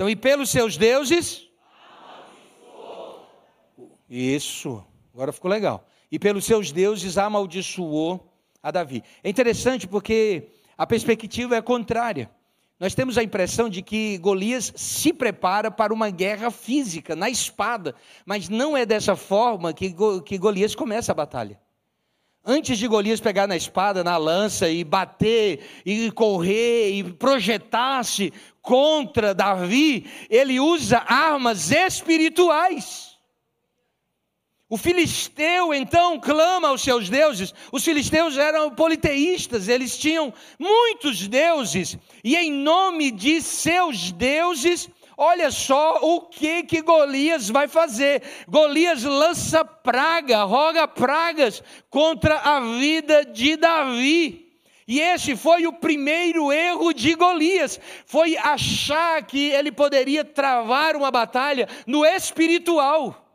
Então, 0.00 0.08
e 0.08 0.16
pelos 0.16 0.48
seus 0.48 0.78
deuses? 0.78 1.46
Isso, 4.08 4.82
agora 5.12 5.30
ficou 5.30 5.50
legal. 5.50 5.86
E 6.10 6.18
pelos 6.18 6.46
seus 6.46 6.72
deuses 6.72 7.18
amaldiçoou 7.18 8.32
a 8.62 8.70
Davi. 8.70 9.04
É 9.22 9.28
interessante 9.28 9.86
porque 9.86 10.48
a 10.78 10.86
perspectiva 10.86 11.54
é 11.54 11.60
contrária. 11.60 12.30
Nós 12.78 12.94
temos 12.94 13.18
a 13.18 13.22
impressão 13.22 13.68
de 13.68 13.82
que 13.82 14.16
Golias 14.16 14.72
se 14.74 15.12
prepara 15.12 15.70
para 15.70 15.92
uma 15.92 16.08
guerra 16.08 16.50
física, 16.50 17.14
na 17.14 17.28
espada, 17.28 17.94
mas 18.24 18.48
não 18.48 18.74
é 18.74 18.86
dessa 18.86 19.14
forma 19.14 19.74
que, 19.74 19.94
que 20.24 20.38
Golias 20.38 20.74
começa 20.74 21.12
a 21.12 21.14
batalha. 21.14 21.60
Antes 22.44 22.78
de 22.78 22.88
Golias 22.88 23.20
pegar 23.20 23.46
na 23.46 23.56
espada, 23.56 24.02
na 24.02 24.16
lança 24.16 24.68
e 24.68 24.82
bater 24.82 25.60
e 25.84 26.10
correr 26.10 26.90
e 26.90 27.04
projetar-se 27.04 28.32
contra 28.62 29.34
Davi, 29.34 30.10
ele 30.30 30.58
usa 30.58 31.04
armas 31.06 31.70
espirituais. 31.70 33.10
O 34.70 34.76
filisteu 34.76 35.74
então 35.74 36.18
clama 36.18 36.68
aos 36.68 36.80
seus 36.80 37.10
deuses. 37.10 37.52
Os 37.72 37.84
filisteus 37.84 38.38
eram 38.38 38.70
politeístas, 38.70 39.68
eles 39.68 39.98
tinham 39.98 40.32
muitos 40.58 41.26
deuses, 41.26 41.98
e 42.22 42.36
em 42.36 42.52
nome 42.52 43.10
de 43.10 43.42
seus 43.42 44.12
deuses, 44.12 44.88
Olha 45.22 45.50
só 45.50 45.98
o 46.00 46.22
que 46.22 46.62
que 46.62 46.80
Golias 46.80 47.50
vai 47.50 47.68
fazer. 47.68 48.22
Golias 48.48 49.04
lança 49.04 49.62
praga, 49.62 50.44
roga 50.44 50.88
pragas 50.88 51.62
contra 51.90 52.38
a 52.38 52.58
vida 52.60 53.22
de 53.26 53.54
Davi. 53.54 54.50
E 54.88 54.98
esse 54.98 55.36
foi 55.36 55.66
o 55.66 55.74
primeiro 55.74 56.50
erro 56.50 56.94
de 56.94 57.14
Golias, 57.14 57.78
foi 58.06 58.34
achar 58.38 59.22
que 59.26 59.50
ele 59.50 59.70
poderia 59.70 60.24
travar 60.24 60.96
uma 60.96 61.10
batalha 61.10 61.68
no 61.86 62.02
espiritual. 62.02 63.29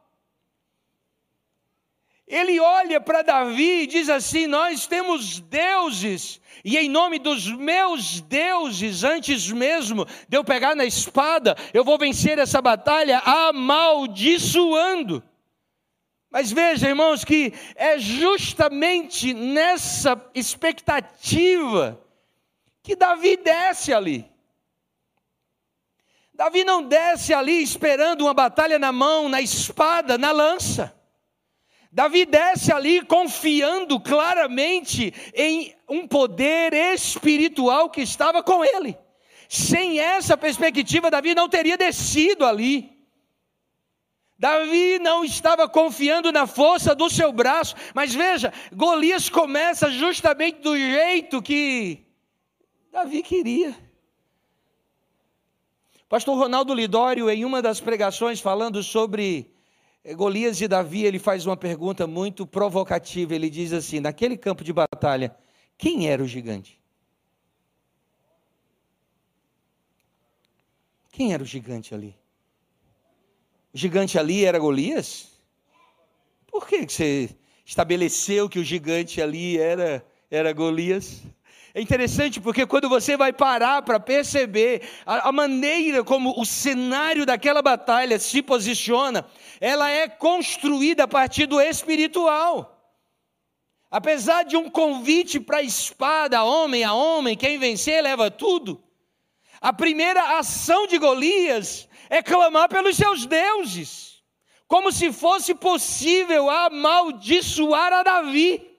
Ele 2.28 2.60
olha 2.60 3.00
para 3.00 3.22
Davi 3.22 3.84
e 3.84 3.88
diz 3.88 4.10
assim: 4.10 4.48
Nós 4.48 4.88
temos 4.88 5.40
deuses 5.40 6.42
e 6.64 6.78
em 6.78 6.90
nome 6.90 7.20
dos 7.20 7.46
meus 7.46 8.22
deuses, 8.22 9.04
antes 9.04 9.52
mesmo 9.52 10.04
de 10.28 10.36
eu 10.36 10.44
pegar 10.44 10.76
na 10.76 10.84
espada, 10.84 11.56
eu 11.72 11.84
vou 11.84 11.96
vencer 11.96 12.40
essa 12.40 12.60
batalha 12.60 13.20
amaldiçoando. 13.20 15.24
Mas 16.32 16.52
veja, 16.52 16.90
irmãos, 16.90 17.24
que 17.24 17.54
é 17.76 18.00
justamente 18.00 19.32
nessa 19.32 20.20
expectativa 20.34 22.02
que 22.82 22.96
Davi 22.96 23.38
desce 23.38 23.94
ali. 23.94 24.28
Davi 26.34 26.64
não 26.64 26.82
desce 26.82 27.32
ali 27.32 27.62
esperando 27.62 28.22
uma 28.22 28.34
batalha 28.34 28.80
na 28.80 28.92
mão, 28.92 29.30
na 29.30 29.40
espada, 29.40 30.18
na 30.18 30.32
lança. 30.32 30.95
Davi 31.96 32.26
desce 32.26 32.74
ali 32.74 33.06
confiando 33.06 33.98
claramente 34.02 35.14
em 35.34 35.74
um 35.88 36.06
poder 36.06 36.74
espiritual 36.74 37.90
que 37.90 38.02
estava 38.02 38.44
com 38.44 38.66
ele. 38.66 38.98
Sem 39.48 39.98
essa 39.98 40.36
perspectiva, 40.36 41.10
Davi 41.10 41.34
não 41.34 41.48
teria 41.48 41.78
descido 41.78 42.46
ali. 42.46 42.92
Davi 44.38 45.00
não 45.00 45.24
estava 45.24 45.70
confiando 45.70 46.34
na 46.34 46.46
força 46.46 46.94
do 46.94 47.10
seu 47.10 47.32
braço, 47.32 47.78
mas 47.94 48.14
veja, 48.14 48.52
Golias 48.74 49.30
começa 49.30 49.90
justamente 49.90 50.60
do 50.60 50.76
jeito 50.78 51.42
que 51.42 52.06
Davi 52.92 53.24
queria. 53.24 53.74
Pastor 56.10 56.38
Ronaldo 56.38 56.74
Lidório, 56.74 57.30
em 57.30 57.46
uma 57.46 57.62
das 57.62 57.80
pregações 57.80 58.42
falando 58.42 58.84
sobre 58.84 59.55
Golias 60.14 60.62
e 60.62 60.68
Davi, 60.68 61.04
ele 61.04 61.18
faz 61.18 61.46
uma 61.46 61.58
pergunta 61.58 62.06
muito 62.06 62.46
provocativa. 62.46 63.34
Ele 63.34 63.50
diz 63.50 63.74
assim: 63.74 64.00
naquele 64.00 64.38
campo 64.38 64.64
de 64.64 64.72
batalha, 64.72 65.36
quem 65.78 66.10
era 66.10 66.22
o 66.22 66.28
gigante? 66.28 66.80
Quem 71.12 71.34
era 71.34 71.42
o 71.42 71.46
gigante 71.46 71.96
ali? 71.96 72.16
O 73.74 73.78
gigante 73.78 74.20
ali 74.20 74.46
era 74.46 74.60
Golias? 74.60 75.32
Por 76.46 76.68
que 76.68 76.88
você 76.88 77.30
estabeleceu 77.66 78.48
que 78.48 78.60
o 78.60 78.64
gigante 78.64 79.22
ali 79.22 79.58
era, 79.58 80.06
era 80.30 80.54
Golias? 80.54 81.24
É 81.78 81.82
interessante 81.82 82.40
porque 82.40 82.66
quando 82.66 82.88
você 82.88 83.18
vai 83.18 83.34
parar 83.34 83.82
para 83.82 84.00
perceber 84.00 84.82
a, 85.06 85.28
a, 85.28 85.32
maneira 85.34 86.06
como 86.06 86.34
o 86.40 86.46
cenário 86.46 87.26
daquela 87.26 87.62
batalha 87.62 88.18
se 88.18 88.42
posiciona, 88.42 89.26
ela 89.60 89.90
é 89.90 90.08
construída 90.08 91.04
a 91.04 91.08
partir 91.08 91.46
do 91.48 91.60
espiritual. 91.60 92.72
Apesar 93.92 94.44
de 94.44 94.56
um 94.56 94.70
convite 94.70 95.38
para 95.38 95.58
a 95.58 95.62
espada, 95.62 96.46
homem 96.46 96.86
a 96.86 96.94
homem, 96.94 97.36
quem 97.36 97.60
vencer 97.60 98.02
leva 98.02 98.32
tudo. 98.32 98.82
A 99.60 99.74
primeira 99.74 100.38
ação 100.40 100.88
de 100.88 100.98
Golias 100.98 101.90
é 102.10 102.24
clamar 102.24 102.70
pelos 102.70 102.96
seus 102.96 103.26
deuses, 103.26 104.24
como 104.66 104.94
se 104.94 105.12
fosse 105.12 105.54
possível 105.54 106.50
amaldiçoar 106.50 107.92
a 107.92 108.02
Davi 108.02 108.75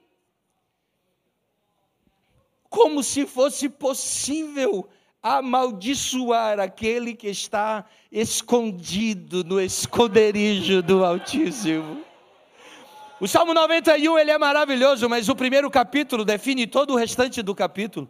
como 2.77 3.01
se 3.01 3.25
fosse 3.25 3.67
possível 3.67 4.87
amaldiçoar 5.23 6.59
aquele 6.59 7.15
que 7.15 7.27
está 7.27 7.83
escondido 8.11 9.43
no 9.43 9.59
esconderijo 9.59 10.83
do 10.83 11.03
Altíssimo. 11.03 12.03
O 13.19 13.27
Salmo 13.27 13.51
91 13.51 14.19
ele 14.19 14.29
é 14.29 14.37
maravilhoso, 14.37 15.09
mas 15.09 15.27
o 15.27 15.35
primeiro 15.35 15.71
capítulo 15.71 16.23
define 16.23 16.67
todo 16.67 16.93
o 16.93 16.95
restante 16.95 17.41
do 17.41 17.55
capítulo. 17.55 18.07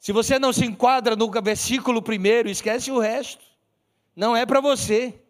Se 0.00 0.10
você 0.10 0.38
não 0.38 0.54
se 0.54 0.64
enquadra 0.64 1.14
no 1.14 1.30
versículo 1.42 2.00
primeiro, 2.00 2.48
esquece 2.48 2.90
o 2.90 2.98
resto. 2.98 3.44
Não 4.16 4.34
é 4.34 4.46
para 4.46 4.62
você. 4.62 5.20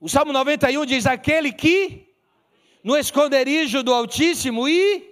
O 0.00 0.08
Salmo 0.08 0.32
91 0.32 0.84
diz: 0.84 1.06
aquele 1.06 1.52
que 1.52 2.08
no 2.82 2.96
esconderijo 2.96 3.84
do 3.84 3.94
Altíssimo 3.94 4.68
e 4.68 5.11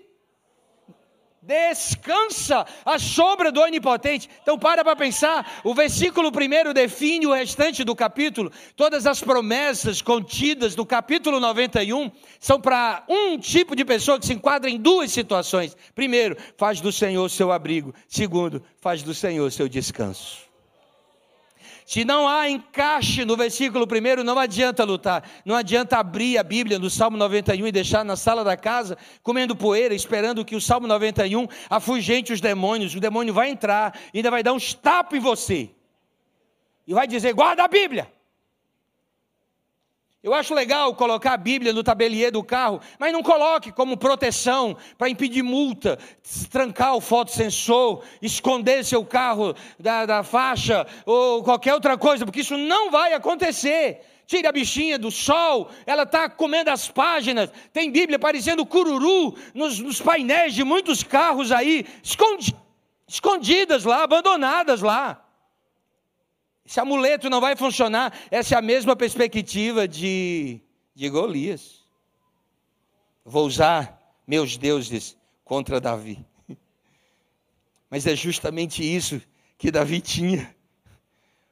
descansa 1.51 2.65
à 2.85 2.97
sombra 2.97 3.51
do 3.51 3.61
Onipotente. 3.61 4.31
Então 4.41 4.57
para 4.57 4.85
para 4.85 4.95
pensar, 4.95 5.61
o 5.65 5.75
versículo 5.75 6.31
primeiro 6.31 6.73
define 6.73 7.27
o 7.27 7.33
restante 7.33 7.83
do 7.83 7.97
capítulo. 7.97 8.53
Todas 8.77 9.05
as 9.05 9.21
promessas 9.21 10.01
contidas 10.01 10.77
no 10.77 10.87
capítulo 10.87 11.41
91 11.41 12.13
são 12.39 12.61
para 12.61 13.03
um 13.09 13.37
tipo 13.37 13.75
de 13.75 13.85
pessoa 13.85 14.21
que 14.21 14.27
se 14.27 14.33
enquadra 14.33 14.71
em 14.71 14.79
duas 14.79 15.11
situações. 15.11 15.77
Primeiro, 15.93 16.37
faz 16.57 16.81
do 16.81 16.93
Senhor 16.93 17.29
seu 17.29 17.51
abrigo. 17.51 17.93
Segundo, 18.07 18.63
faz 18.81 19.03
do 19.03 19.13
Senhor 19.13 19.51
seu 19.51 19.69
descanso. 19.69 20.50
Se 21.91 22.05
não 22.05 22.29
há 22.29 22.49
encaixe 22.49 23.25
no 23.25 23.37
versículo 23.37 23.85
primeiro, 23.85 24.23
não 24.23 24.39
adianta 24.39 24.85
lutar. 24.85 25.29
Não 25.45 25.57
adianta 25.57 25.99
abrir 25.99 26.39
a 26.39 26.43
Bíblia 26.45 26.79
no 26.79 26.89
Salmo 26.89 27.17
91 27.17 27.67
e 27.67 27.73
deixar 27.73 28.05
na 28.05 28.15
sala 28.15 28.45
da 28.45 28.57
casa, 28.57 28.97
comendo 29.25 29.57
poeira, 29.57 29.93
esperando 29.93 30.45
que 30.45 30.55
o 30.55 30.61
Salmo 30.61 30.87
91 30.87 31.49
afugente 31.69 32.33
os 32.33 32.41
demônios. 32.41 32.95
O 32.95 33.01
demônio 33.01 33.35
vai 33.35 33.51
entrar, 33.51 33.99
ainda 34.15 34.31
vai 34.31 34.41
dar 34.41 34.53
uns 34.53 34.73
tapas 34.73 35.19
em 35.19 35.21
você. 35.21 35.69
E 36.87 36.95
vai 36.95 37.09
dizer: 37.09 37.33
guarda 37.33 37.65
a 37.65 37.69
Bíblia. 37.69 38.09
Eu 40.23 40.35
acho 40.35 40.53
legal 40.53 40.95
colocar 40.95 41.33
a 41.33 41.37
Bíblia 41.39 41.73
no 41.73 41.83
tabelier 41.83 42.31
do 42.31 42.45
carro, 42.45 42.79
mas 42.99 43.11
não 43.11 43.23
coloque 43.23 43.73
como 43.73 43.97
proteção 43.97 44.77
para 44.99 45.09
impedir 45.09 45.43
multa, 45.43 45.99
trancar 46.51 46.95
o 46.95 47.01
fotossensor, 47.01 48.05
esconder 48.21 48.85
seu 48.85 49.03
carro 49.03 49.55
da, 49.79 50.05
da 50.05 50.23
faixa 50.23 50.87
ou 51.07 51.43
qualquer 51.43 51.73
outra 51.73 51.97
coisa, 51.97 52.27
porque 52.27 52.41
isso 52.41 52.59
não 52.59 52.91
vai 52.91 53.15
acontecer. 53.15 54.03
Tire 54.27 54.47
a 54.47 54.53
bichinha 54.53 54.99
do 54.99 55.11
sol, 55.11 55.71
ela 55.87 56.03
está 56.03 56.29
comendo 56.29 56.69
as 56.69 56.87
páginas. 56.87 57.51
Tem 57.73 57.91
Bíblia 57.91 58.19
parecendo 58.19 58.67
cururu 58.67 59.35
nos, 59.55 59.81
nos 59.81 60.03
painéis 60.03 60.53
de 60.53 60.63
muitos 60.63 61.03
carros 61.03 61.51
aí, 61.51 61.87
escondi, 62.03 62.55
escondidas 63.09 63.85
lá, 63.85 64.03
abandonadas 64.03 64.83
lá. 64.83 65.30
Esse 66.71 66.79
amuleto 66.79 67.29
não 67.29 67.41
vai 67.41 67.57
funcionar. 67.57 68.17
Essa 68.31 68.55
é 68.55 68.59
a 68.59 68.63
mesma 68.63 68.95
perspectiva 68.95 69.89
de, 69.89 70.61
de 70.95 71.09
Golias. 71.09 71.81
Vou 73.25 73.45
usar 73.45 74.01
meus 74.25 74.57
deuses 74.57 75.17
contra 75.45 75.81
Davi. 75.81 76.25
Mas 77.91 78.07
é 78.07 78.15
justamente 78.15 78.85
isso 78.85 79.21
que 79.59 79.73
Davi 79.73 80.01
tinha. 80.01 80.55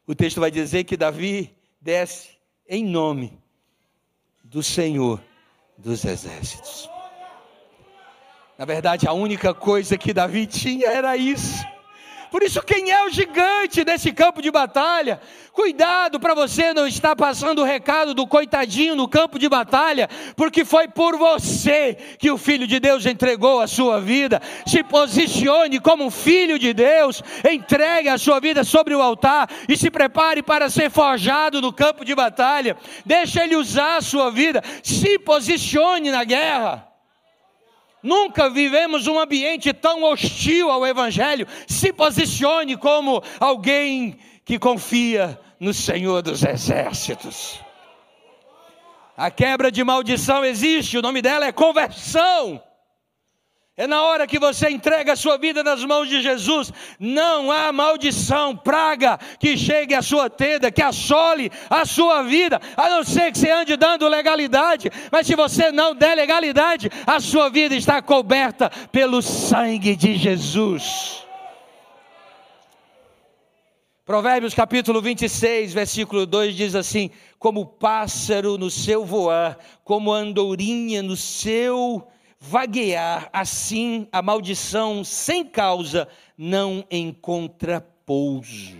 O 0.07 0.14
texto 0.14 0.38
vai 0.40 0.52
dizer 0.52 0.85
que 0.85 0.96
Davi 0.96 1.52
desce 1.81 2.38
em 2.68 2.85
nome 2.85 3.37
do 4.44 4.62
Senhor 4.62 5.20
dos 5.76 6.04
exércitos. 6.04 6.88
Na 8.57 8.64
verdade, 8.64 9.09
a 9.09 9.12
única 9.12 9.52
coisa 9.52 9.98
que 9.98 10.14
Davi 10.14 10.46
tinha 10.46 10.87
era 10.87 11.16
isso. 11.16 11.66
Por 12.31 12.43
isso, 12.43 12.62
quem 12.62 12.91
é 12.91 13.05
o 13.05 13.11
gigante 13.11 13.85
desse 13.85 14.12
campo 14.12 14.43
de 14.43 14.51
batalha? 14.51 15.21
Cuidado 15.53 16.21
para 16.21 16.35
você 16.35 16.75
não 16.75 16.87
estar 16.87 17.17
passando 17.17 17.62
o 17.62 17.64
recado 17.64 18.14
do 18.14 18.27
coitadinho 18.27 18.95
no 18.95 19.09
campo 19.09 19.38
de 19.38 19.49
batalha, 19.49 20.09
porque 20.37 20.64
foi 20.64 20.88
por 20.88 21.17
você 21.17 21.97
que 22.19 22.31
o 22.31 22.38
Filho 22.38 22.67
de 22.67 22.79
Deus 22.79 23.07
entregou 23.07 23.61
a 23.61 23.67
sua 23.67 24.01
vida. 24.01 24.41
Se 24.67 24.85
posicione 24.85 25.81
como 25.81 26.05
um 26.05 26.11
filho 26.11 26.59
de 26.59 26.73
Deus, 26.73 27.23
entregue 27.51 28.09
a 28.09 28.19
sua 28.19 28.41
vida 28.41 28.62
sobre 28.62 28.95
o 28.95 29.03
altar 29.03 29.49
e 29.69 29.77
se 29.77 29.91
prepare 29.91 30.43
para 30.43 30.71
ser 30.71 30.91
forjado 30.91 31.61
no 31.61 31.73
campo 31.73 32.05
de 32.05 32.14
batalha. 32.14 32.77
Deixa 33.05 33.43
Ele 33.43 33.57
usar 33.57 33.97
a 33.97 34.03
sua 34.03 34.31
vida, 34.31 34.62
se 34.83 35.19
posicione 35.19 36.11
na 36.11 36.25
guerra. 36.25 36.88
Nunca 38.02 38.48
vivemos 38.48 39.06
um 39.06 39.18
ambiente 39.18 39.72
tão 39.72 40.04
hostil 40.04 40.70
ao 40.70 40.87
Evangelho. 40.87 41.46
Se 41.66 41.92
posicione 41.92 42.76
como 42.76 43.22
alguém 43.40 44.18
que 44.44 44.58
confia 44.58 45.38
no 45.58 45.74
Senhor 45.74 46.22
dos 46.22 46.44
Exércitos. 46.44 47.61
A 49.16 49.30
quebra 49.30 49.72
de 49.72 49.82
maldição 49.82 50.44
existe, 50.44 50.96
o 50.96 51.02
nome 51.02 51.20
dela 51.20 51.46
é 51.46 51.52
conversão. 51.52 52.62
É 53.79 53.87
na 53.87 54.03
hora 54.03 54.27
que 54.27 54.41
você 54.41 54.69
entrega 54.69 55.12
a 55.12 55.17
sua 55.17 55.38
vida 55.38 55.62
nas 55.62 55.85
mãos 55.85 56.09
de 56.09 56.21
Jesus, 56.21 56.73
não 56.99 57.53
há 57.53 57.71
maldição, 57.71 58.57
praga 58.57 59.17
que 59.38 59.57
chegue 59.57 59.95
à 59.95 60.03
sua 60.03 60.29
tenda, 60.29 60.69
que 60.69 60.83
assole 60.83 61.49
a 61.71 61.85
sua 61.85 62.25
vida, 62.25 62.61
a 62.77 62.91
não 62.91 63.05
ser 63.05 63.31
que 63.31 63.38
você 63.38 63.53
ande 63.53 63.77
dando 63.77 64.09
legalidade, 64.09 64.91
mas 65.12 65.29
se 65.29 65.37
você 65.37 65.71
não 65.71 65.95
der 65.95 66.17
legalidade, 66.17 66.91
a 67.07 67.21
sua 67.21 67.51
vida 67.51 67.77
está 67.77 68.03
coberta 68.03 68.69
pelo 68.91 69.23
sangue 69.23 69.95
de 69.95 70.17
Jesus. 70.17 71.25
Provérbios 74.05 74.55
capítulo 74.55 75.01
26, 75.01 75.73
versículo 75.73 76.27
2 76.27 76.57
diz 76.57 76.75
assim: 76.75 77.12
Como 77.38 77.64
pássaro 77.64 78.59
no 78.59 78.73
seu 78.73 79.05
voar, 79.05 79.57
como 79.85 80.12
andorinha 80.12 81.01
no 81.01 81.14
seu 81.14 82.05
vaguear, 82.38 83.29
assim 83.33 84.07
a 84.12 84.22
maldição 84.22 85.03
sem 85.05 85.44
causa 85.44 86.09
não 86.37 86.85
encontra 86.90 87.81
pouso. 88.07 88.77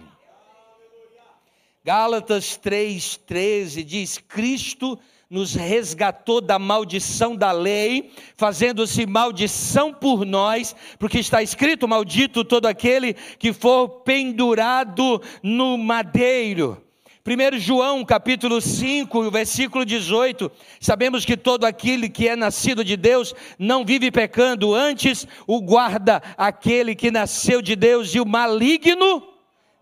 Gálatas 1.85 2.59
3,13 2.63 3.83
diz: 3.83 4.19
Cristo 4.19 4.99
nos 5.31 5.55
resgatou 5.55 6.41
da 6.41 6.59
maldição 6.59 7.37
da 7.37 7.53
lei, 7.53 8.13
fazendo-se 8.37 9.07
maldição 9.07 9.93
por 9.93 10.25
nós, 10.25 10.75
porque 10.99 11.19
está 11.19 11.43
escrito: 11.43 11.89
Maldito 11.89 12.45
todo 12.45 12.67
aquele 12.67 13.15
que 13.15 13.53
for 13.53 13.89
pendurado 14.03 15.21
no 15.43 15.77
madeiro. 15.77 16.88
1 17.29 17.59
João 17.59 18.07
capítulo 18.07 18.59
5, 18.59 19.31
versículo 19.31 19.85
18, 19.85 20.51
sabemos 20.81 21.27
que 21.27 21.37
todo 21.37 21.67
aquele 21.67 22.09
que 22.09 22.27
é 22.27 22.35
nascido 22.35 22.83
de 22.83 22.97
Deus 22.97 23.35
não 23.59 23.85
vive 23.85 24.11
pecando, 24.11 24.75
antes 24.75 25.29
o 25.47 25.61
guarda 25.61 26.23
aquele 26.39 26.95
que 26.95 27.11
nasceu 27.11 27.61
de 27.61 27.77
Deus 27.77 28.15
e 28.15 28.21
o 28.21 28.25
maligno 28.25 29.29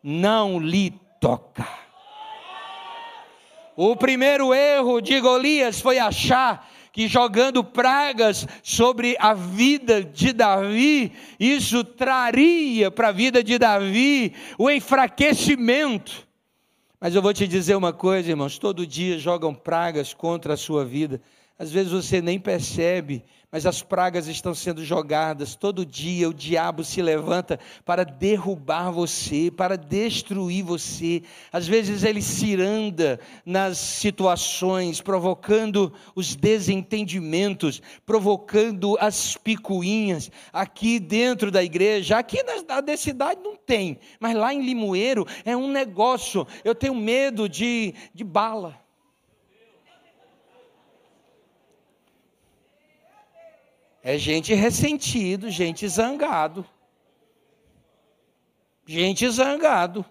não 0.02 0.58
lhe 0.58 0.92
toca. 1.20 1.68
O 3.76 3.94
primeiro 3.94 4.52
erro 4.52 5.00
de 5.00 5.20
Golias 5.20 5.80
foi 5.80 6.00
achar 6.00 6.68
que 6.90 7.06
jogando 7.06 7.62
pragas 7.62 8.44
sobre 8.60 9.14
a 9.20 9.34
vida 9.34 10.02
de 10.02 10.32
Davi, 10.32 11.12
isso 11.38 11.84
traria 11.84 12.90
para 12.90 13.08
a 13.08 13.12
vida 13.12 13.44
de 13.44 13.56
Davi 13.56 14.34
o 14.58 14.68
enfraquecimento. 14.68 16.25
Mas 17.00 17.14
eu 17.14 17.20
vou 17.20 17.32
te 17.32 17.46
dizer 17.46 17.74
uma 17.74 17.92
coisa, 17.92 18.30
irmãos: 18.30 18.58
todo 18.58 18.86
dia 18.86 19.18
jogam 19.18 19.54
pragas 19.54 20.14
contra 20.14 20.54
a 20.54 20.56
sua 20.56 20.84
vida. 20.84 21.20
Às 21.58 21.72
vezes 21.72 21.90
você 21.90 22.20
nem 22.20 22.38
percebe, 22.38 23.24
mas 23.50 23.64
as 23.64 23.80
pragas 23.80 24.26
estão 24.26 24.54
sendo 24.54 24.84
jogadas. 24.84 25.54
Todo 25.54 25.86
dia 25.86 26.28
o 26.28 26.34
diabo 26.34 26.84
se 26.84 27.00
levanta 27.00 27.58
para 27.82 28.04
derrubar 28.04 28.90
você, 28.90 29.50
para 29.50 29.78
destruir 29.78 30.62
você. 30.62 31.22
Às 31.50 31.66
vezes 31.66 32.04
ele 32.04 32.20
ciranda 32.20 33.18
nas 33.46 33.78
situações, 33.78 35.00
provocando 35.00 35.90
os 36.14 36.36
desentendimentos, 36.36 37.80
provocando 38.04 38.98
as 39.00 39.38
picuinhas. 39.38 40.30
Aqui 40.52 40.98
dentro 40.98 41.50
da 41.50 41.64
igreja, 41.64 42.18
aqui 42.18 42.42
na, 42.42 42.82
na 42.82 42.96
cidade 42.98 43.40
não 43.42 43.56
tem, 43.56 43.98
mas 44.20 44.36
lá 44.36 44.52
em 44.52 44.62
Limoeiro 44.62 45.26
é 45.42 45.56
um 45.56 45.72
negócio. 45.72 46.46
Eu 46.62 46.74
tenho 46.74 46.94
medo 46.94 47.48
de, 47.48 47.94
de 48.12 48.24
bala. 48.24 48.85
É 54.08 54.16
gente 54.16 54.54
ressentido, 54.54 55.50
gente 55.50 55.88
zangado. 55.88 56.64
Gente 58.86 59.28
zangado. 59.28 60.06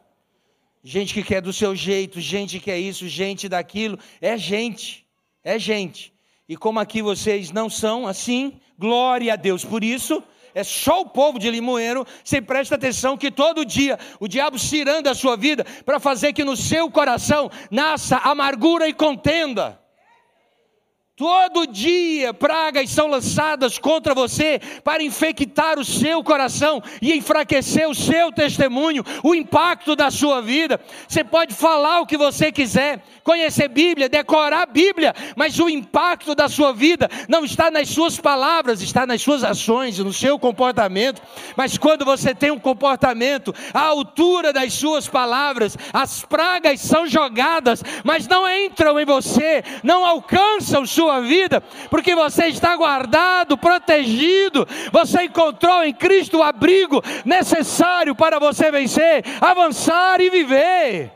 Gente 0.84 1.14
que 1.14 1.24
quer 1.24 1.42
do 1.42 1.54
seu 1.54 1.74
jeito, 1.74 2.20
gente 2.20 2.60
que 2.60 2.70
é 2.70 2.78
isso, 2.78 3.08
gente 3.08 3.48
daquilo. 3.48 3.98
É 4.20 4.38
gente. 4.38 5.08
É 5.42 5.58
gente. 5.58 6.14
E 6.46 6.58
como 6.58 6.78
aqui 6.78 7.02
vocês 7.02 7.52
não 7.52 7.70
são 7.70 8.06
assim, 8.06 8.60
glória 8.78 9.32
a 9.32 9.38
Deus 9.38 9.64
por 9.64 9.82
isso. 9.82 10.22
É 10.54 10.62
só 10.62 11.00
o 11.00 11.10
povo 11.10 11.40
de 11.40 11.50
Limoeiro. 11.50 12.06
Você 12.22 12.42
presta 12.42 12.76
atenção 12.76 13.16
que 13.16 13.32
todo 13.32 13.64
dia 13.64 13.98
o 14.20 14.28
diabo 14.28 14.60
ciranda 14.60 15.12
a 15.12 15.16
sua 15.16 15.38
vida 15.38 15.66
para 15.86 16.02
fazer 16.02 16.34
que 16.34 16.44
no 16.44 16.58
seu 16.58 16.92
coração 16.92 17.50
nasça 17.72 18.18
amargura 18.18 18.90
e 18.90 18.94
contenda. 18.94 19.85
Todo 21.18 21.66
dia 21.66 22.34
pragas 22.34 22.90
são 22.90 23.08
lançadas 23.08 23.78
contra 23.78 24.14
você 24.14 24.60
para 24.84 25.02
infectar 25.02 25.80
o 25.80 25.86
seu 25.86 26.22
coração 26.22 26.84
e 27.02 27.14
enfraquecer 27.14 27.88
o 27.88 27.96
seu 27.96 28.34
testemunho, 28.34 29.02
o 29.24 29.34
impacto 29.34 29.96
da 29.96 30.12
sua 30.12 30.42
vida. 30.42 30.78
Você 31.08 31.24
pode 31.24 31.54
falar 31.54 32.02
o 32.02 32.06
que 32.06 32.18
você 32.18 32.52
quiser, 32.52 33.02
conhecer 33.24 33.70
Bíblia, 33.70 34.10
decorar 34.10 34.64
a 34.64 34.66
Bíblia, 34.66 35.16
mas 35.38 35.58
o 35.58 35.70
impacto 35.70 36.36
da 36.36 36.50
sua 36.50 36.74
vida 36.74 37.10
não 37.30 37.46
está 37.46 37.72
nas 37.72 37.88
suas 37.88 38.20
palavras, 38.20 38.82
está 38.82 39.08
nas 39.08 39.22
suas 39.22 39.42
ações, 39.42 40.00
no 40.00 40.12
seu 40.12 40.38
comportamento. 40.38 41.22
Mas 41.56 41.78
quando 41.78 42.04
você 42.04 42.36
tem 42.36 42.52
um 42.52 42.60
comportamento 42.60 43.56
à 43.74 43.84
altura 43.84 44.52
das 44.52 44.74
suas 44.74 45.08
palavras, 45.08 45.78
as 45.94 46.26
pragas 46.26 46.82
são 46.82 47.08
jogadas, 47.08 47.82
mas 48.04 48.28
não 48.28 48.46
entram 48.50 49.00
em 49.00 49.06
você, 49.06 49.64
não 49.82 50.06
alcançam 50.06 50.86
sua 50.86 51.05
sua 51.06 51.22
vida, 51.22 51.62
porque 51.90 52.16
você 52.16 52.48
está 52.48 52.76
guardado, 52.76 53.58
protegido, 53.58 54.68
você 54.92 55.24
encontrou 55.24 55.84
em 55.84 55.94
Cristo 55.94 56.40
o 56.40 56.44
abrigo 56.44 57.02
necessário 57.24 58.16
para 58.16 58.40
você 58.40 58.72
vencer, 58.72 59.24
avançar 59.40 60.20
e 60.20 60.30
viver. 60.30 61.12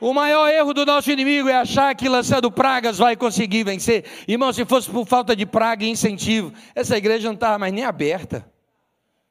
O 0.00 0.12
maior 0.12 0.48
erro 0.50 0.74
do 0.74 0.84
nosso 0.84 1.10
inimigo 1.10 1.48
é 1.48 1.56
achar 1.56 1.94
que 1.94 2.08
lançando 2.08 2.50
pragas 2.50 2.98
vai 2.98 3.16
conseguir 3.16 3.64
vencer. 3.64 4.04
Irmão, 4.28 4.52
se 4.52 4.64
fosse 4.66 4.90
por 4.90 5.06
falta 5.06 5.34
de 5.34 5.46
praga 5.46 5.84
e 5.84 5.88
incentivo, 5.88 6.52
essa 6.74 6.98
igreja 6.98 7.28
não 7.28 7.34
estava 7.34 7.58
mais 7.58 7.72
nem 7.72 7.84
aberta. 7.84 8.44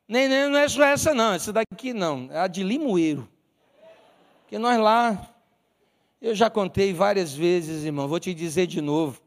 Nem, 0.07 0.27
nem, 0.27 0.49
não 0.49 0.57
é 0.57 0.67
só 0.67 0.83
essa, 0.83 1.13
não. 1.13 1.33
Essa 1.33 1.53
daqui 1.53 1.93
não. 1.93 2.29
É 2.31 2.39
a 2.39 2.47
de 2.47 2.63
Limoeiro. 2.63 3.27
Porque 4.41 4.57
nós 4.57 4.79
lá 4.79 5.34
eu 6.25 6.33
já 6.33 6.49
contei 6.49 6.91
várias 6.91 7.35
vezes, 7.35 7.85
irmão, 7.85 8.07
vou 8.07 8.19
te 8.19 8.33
dizer 8.33 8.65
de 8.65 8.81
novo. 8.81 9.21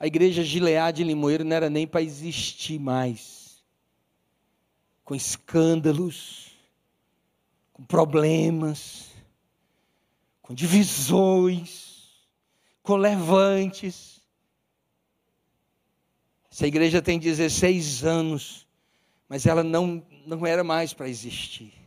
A 0.00 0.06
igreja 0.06 0.42
Gilead 0.42 0.96
de 0.96 1.04
Limoeiro 1.04 1.44
não 1.44 1.54
era 1.54 1.68
nem 1.68 1.86
para 1.86 2.00
existir 2.00 2.78
mais. 2.78 3.62
Com 5.04 5.14
escândalos, 5.14 6.50
com 7.74 7.84
problemas, 7.84 9.10
com 10.40 10.54
divisões, 10.54 12.08
com 12.82 12.96
levantes. 12.96 14.22
Essa 16.50 16.66
igreja 16.66 17.02
tem 17.02 17.18
16 17.18 18.02
anos, 18.02 18.66
mas 19.28 19.44
ela 19.44 19.62
não, 19.62 20.02
não 20.26 20.46
era 20.46 20.64
mais 20.64 20.94
para 20.94 21.06
existir. 21.06 21.81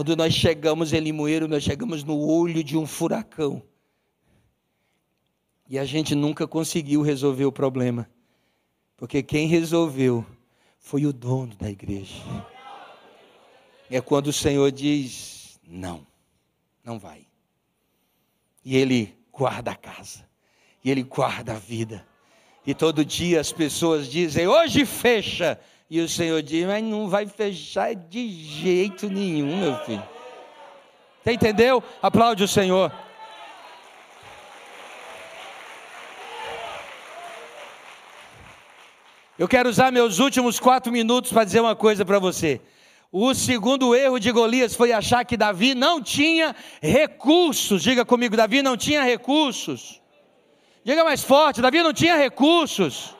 Quando 0.00 0.16
nós 0.16 0.32
chegamos 0.32 0.94
em 0.94 1.00
Limoeiro, 1.00 1.46
nós 1.46 1.62
chegamos 1.62 2.02
no 2.02 2.18
olho 2.18 2.64
de 2.64 2.74
um 2.74 2.86
furacão. 2.86 3.62
E 5.68 5.78
a 5.78 5.84
gente 5.84 6.14
nunca 6.14 6.48
conseguiu 6.48 7.02
resolver 7.02 7.44
o 7.44 7.52
problema. 7.52 8.08
Porque 8.96 9.22
quem 9.22 9.46
resolveu 9.46 10.24
foi 10.78 11.04
o 11.04 11.12
dono 11.12 11.54
da 11.54 11.68
igreja. 11.68 12.14
É 13.90 14.00
quando 14.00 14.28
o 14.28 14.32
Senhor 14.32 14.72
diz: 14.72 15.60
não, 15.68 16.06
não 16.82 16.98
vai. 16.98 17.26
E 18.64 18.78
Ele 18.78 19.14
guarda 19.30 19.72
a 19.72 19.76
casa, 19.76 20.26
e 20.82 20.90
Ele 20.90 21.02
guarda 21.02 21.52
a 21.52 21.58
vida. 21.58 22.08
E 22.66 22.72
todo 22.72 23.04
dia 23.04 23.38
as 23.38 23.52
pessoas 23.52 24.08
dizem: 24.08 24.46
hoje 24.46 24.86
fecha, 24.86 25.60
e 25.90 26.00
o 26.00 26.08
Senhor 26.08 26.40
diz: 26.40 26.64
Mas 26.66 26.84
não 26.84 27.08
vai 27.08 27.26
fechar 27.26 27.94
de 27.94 28.30
jeito 28.30 29.10
nenhum, 29.10 29.56
meu 29.58 29.76
filho. 29.84 30.02
Você 31.22 31.32
entendeu? 31.32 31.82
Aplaude 32.00 32.44
o 32.44 32.48
Senhor. 32.48 32.92
Eu 39.36 39.48
quero 39.48 39.68
usar 39.68 39.90
meus 39.90 40.18
últimos 40.18 40.60
quatro 40.60 40.92
minutos 40.92 41.32
para 41.32 41.44
dizer 41.44 41.60
uma 41.60 41.74
coisa 41.74 42.04
para 42.04 42.18
você. 42.18 42.60
O 43.10 43.34
segundo 43.34 43.94
erro 43.94 44.20
de 44.20 44.30
Golias 44.30 44.74
foi 44.74 44.92
achar 44.92 45.24
que 45.24 45.36
Davi 45.36 45.74
não 45.74 46.00
tinha 46.00 46.54
recursos. 46.80 47.82
Diga 47.82 48.04
comigo, 48.04 48.36
Davi 48.36 48.62
não 48.62 48.76
tinha 48.76 49.02
recursos. 49.02 50.00
Diga 50.84 51.02
mais 51.02 51.24
forte, 51.24 51.60
Davi 51.60 51.82
não 51.82 51.92
tinha 51.92 52.16
recursos. 52.16 53.16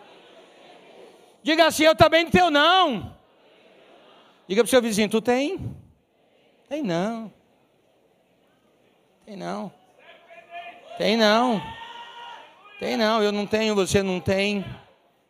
Diga 1.43 1.67
assim: 1.67 1.85
Eu 1.85 1.97
também 1.97 2.25
não 2.25 2.31
tenho, 2.31 2.51
não. 2.51 3.17
Diga 4.47 4.63
para 4.63 4.67
o 4.67 4.71
seu 4.71 4.83
vizinho: 4.83 5.09
Tu 5.09 5.21
tem? 5.21 5.77
Tem 6.69 6.83
não. 6.83 7.33
Tem 9.25 9.37
não. 9.37 9.73
Tem 10.99 11.17
não. 11.17 11.63
Tem 12.79 12.97
não. 12.97 13.23
Eu 13.23 13.33
não 13.33 13.47
tenho, 13.47 13.75
você 13.75 14.03
não 14.03 14.21
tem. 14.21 14.65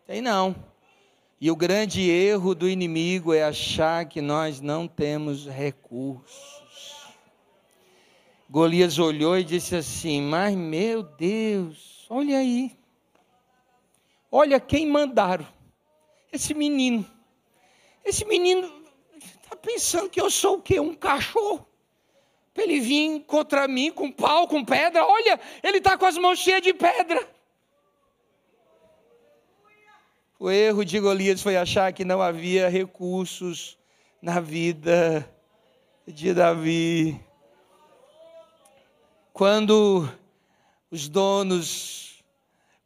Tem 0.07 0.21
não. 0.21 0.55
E 1.41 1.51
o 1.51 1.57
grande 1.57 2.03
erro 2.11 2.55
do 2.55 2.69
inimigo 2.69 3.33
é 3.33 3.43
achar 3.43 4.05
que 4.05 4.21
nós 4.21 4.61
não 4.61 4.87
temos 4.89 5.47
recursos. 5.47 6.61
Golias 8.49 8.99
olhou 8.99 9.39
e 9.39 9.45
disse 9.45 9.77
assim: 9.77 10.21
Mas 10.21 10.57
meu 10.57 11.05
Deus, 11.05 12.05
olha 12.11 12.39
aí. 12.39 12.77
Olha 14.33 14.59
quem 14.59 14.87
mandaram 14.87 15.47
esse 16.33 16.55
menino. 16.55 17.05
Esse 18.05 18.25
menino 18.25 18.71
está 19.17 19.57
pensando 19.57 20.09
que 20.09 20.21
eu 20.21 20.31
sou 20.31 20.57
o 20.57 20.63
quê? 20.63 20.81
Um 20.81 20.95
cachorro. 20.95 21.67
Para 22.53 22.65
ele 22.65 22.81
vir 22.81 23.25
contra 23.27 23.69
mim 23.69 23.93
com 23.93 24.11
pau, 24.11 24.49
com 24.49 24.65
pedra. 24.65 25.05
Olha, 25.07 25.39
ele 25.63 25.79
está 25.79 25.97
com 25.97 26.07
as 26.07 26.17
mãos 26.19 26.39
cheias 26.39 26.63
de 26.63 26.75
pedra. 26.75 27.27
O 30.39 30.51
erro 30.51 30.85
de 30.85 30.99
Golias 30.99 31.43
foi 31.43 31.57
achar 31.57 31.93
que 31.93 32.05
não 32.05 32.23
havia 32.23 32.69
recursos 32.69 33.79
na 34.23 34.41
vida 34.41 35.31
de 36.07 36.33
Davi. 36.33 37.21
Quando 39.33 40.09
os 40.91 41.09
donos 41.09 42.10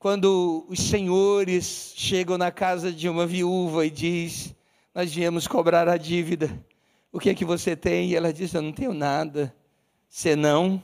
quando 0.04 0.66
os 0.68 0.80
senhores 0.80 1.94
chegam 1.96 2.36
na 2.36 2.50
casa 2.50 2.92
de 2.92 3.08
uma 3.08 3.26
viúva 3.26 3.86
e 3.86 3.90
diz: 3.90 4.54
"Nós 4.94 5.14
viemos 5.14 5.48
cobrar 5.48 5.88
a 5.88 5.96
dívida. 5.96 6.62
O 7.10 7.18
que 7.18 7.30
é 7.30 7.34
que 7.34 7.42
você 7.42 7.74
tem?" 7.74 8.10
E 8.10 8.14
ela 8.14 8.30
diz: 8.30 8.52
"Eu 8.52 8.60
não 8.60 8.70
tenho 8.70 8.92
nada, 8.92 9.56
senão 10.06 10.82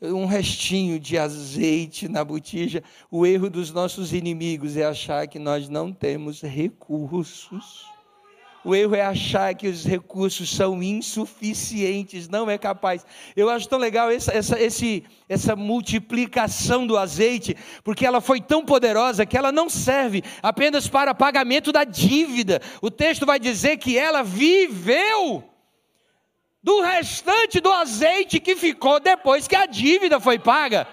um 0.00 0.24
restinho 0.24 1.00
de 1.00 1.18
azeite 1.18 2.06
na 2.06 2.24
botija. 2.24 2.80
O 3.10 3.26
erro 3.26 3.50
dos 3.50 3.72
nossos 3.72 4.12
inimigos 4.12 4.76
é 4.76 4.84
achar 4.84 5.26
que 5.26 5.40
nós 5.40 5.68
não 5.68 5.92
temos 5.92 6.42
recursos. 6.42 7.86
O 8.66 8.74
erro 8.74 8.96
é 8.96 9.02
achar 9.02 9.54
que 9.54 9.68
os 9.68 9.84
recursos 9.84 10.50
são 10.50 10.82
insuficientes, 10.82 12.28
não 12.28 12.50
é 12.50 12.58
capaz. 12.58 13.06
Eu 13.36 13.48
acho 13.48 13.68
tão 13.68 13.78
legal 13.78 14.10
essa, 14.10 14.32
essa, 14.32 14.60
esse, 14.60 15.04
essa 15.28 15.54
multiplicação 15.54 16.84
do 16.84 16.98
azeite, 16.98 17.56
porque 17.84 18.04
ela 18.04 18.20
foi 18.20 18.40
tão 18.40 18.64
poderosa 18.64 19.24
que 19.24 19.38
ela 19.38 19.52
não 19.52 19.70
serve 19.70 20.20
apenas 20.42 20.88
para 20.88 21.14
pagamento 21.14 21.70
da 21.70 21.84
dívida. 21.84 22.60
O 22.82 22.90
texto 22.90 23.24
vai 23.24 23.38
dizer 23.38 23.76
que 23.76 23.96
ela 23.96 24.24
viveu 24.24 25.44
do 26.60 26.80
restante 26.80 27.60
do 27.60 27.70
azeite 27.70 28.40
que 28.40 28.56
ficou 28.56 28.98
depois 28.98 29.46
que 29.46 29.54
a 29.54 29.66
dívida 29.66 30.18
foi 30.18 30.40
paga. 30.40 30.88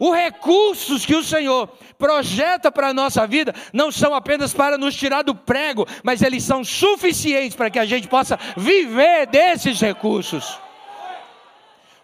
Os 0.00 0.16
recursos 0.16 1.04
que 1.04 1.14
o 1.14 1.22
Senhor 1.22 1.68
projeta 1.98 2.72
para 2.72 2.88
a 2.88 2.94
nossa 2.94 3.26
vida 3.26 3.54
não 3.70 3.92
são 3.92 4.14
apenas 4.14 4.54
para 4.54 4.78
nos 4.78 4.96
tirar 4.96 5.20
do 5.20 5.34
prego, 5.34 5.86
mas 6.02 6.22
eles 6.22 6.42
são 6.42 6.64
suficientes 6.64 7.54
para 7.54 7.68
que 7.68 7.78
a 7.78 7.84
gente 7.84 8.08
possa 8.08 8.38
viver 8.56 9.26
desses 9.26 9.78
recursos. 9.78 10.58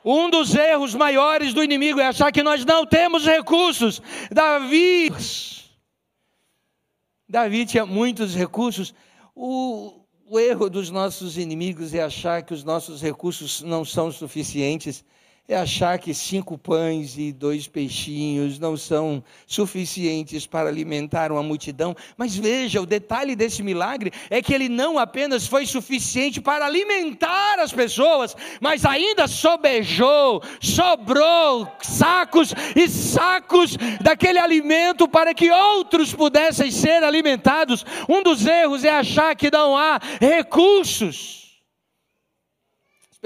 Um 0.04 0.28
dos 0.28 0.54
erros 0.54 0.94
maiores 0.94 1.54
do 1.54 1.64
inimigo 1.64 1.98
é 1.98 2.06
achar 2.06 2.30
que 2.30 2.42
nós 2.42 2.66
não 2.66 2.84
temos 2.84 3.24
recursos. 3.24 4.02
Davi, 4.30 5.10
Davi 7.26 7.64
tinha 7.64 7.86
muitos 7.86 8.34
recursos. 8.34 8.94
O, 9.34 10.04
o 10.28 10.38
erro 10.38 10.68
dos 10.68 10.90
nossos 10.90 11.38
inimigos 11.38 11.94
é 11.94 12.02
achar 12.02 12.42
que 12.42 12.52
os 12.52 12.62
nossos 12.62 13.00
recursos 13.00 13.62
não 13.62 13.86
são 13.86 14.12
suficientes 14.12 15.02
é 15.48 15.56
achar 15.56 15.98
que 15.98 16.12
cinco 16.12 16.58
pães 16.58 17.16
e 17.16 17.32
dois 17.32 17.68
peixinhos 17.68 18.58
não 18.58 18.76
são 18.76 19.22
suficientes 19.46 20.44
para 20.44 20.68
alimentar 20.68 21.30
uma 21.30 21.42
multidão. 21.42 21.94
Mas 22.16 22.34
veja, 22.34 22.80
o 22.80 22.86
detalhe 22.86 23.36
desse 23.36 23.62
milagre 23.62 24.12
é 24.28 24.42
que 24.42 24.52
ele 24.52 24.68
não 24.68 24.98
apenas 24.98 25.46
foi 25.46 25.64
suficiente 25.64 26.40
para 26.40 26.66
alimentar 26.66 27.60
as 27.60 27.72
pessoas, 27.72 28.36
mas 28.60 28.84
ainda 28.84 29.28
sobejou, 29.28 30.42
sobrou 30.60 31.70
sacos 31.80 32.52
e 32.74 32.88
sacos 32.88 33.76
daquele 34.00 34.40
alimento 34.40 35.06
para 35.06 35.32
que 35.32 35.48
outros 35.50 36.12
pudessem 36.12 36.72
ser 36.72 37.04
alimentados. 37.04 37.86
Um 38.08 38.20
dos 38.20 38.44
erros 38.44 38.82
é 38.82 38.90
achar 38.90 39.36
que 39.36 39.50
não 39.50 39.76
há 39.76 40.00
recursos 40.20 41.45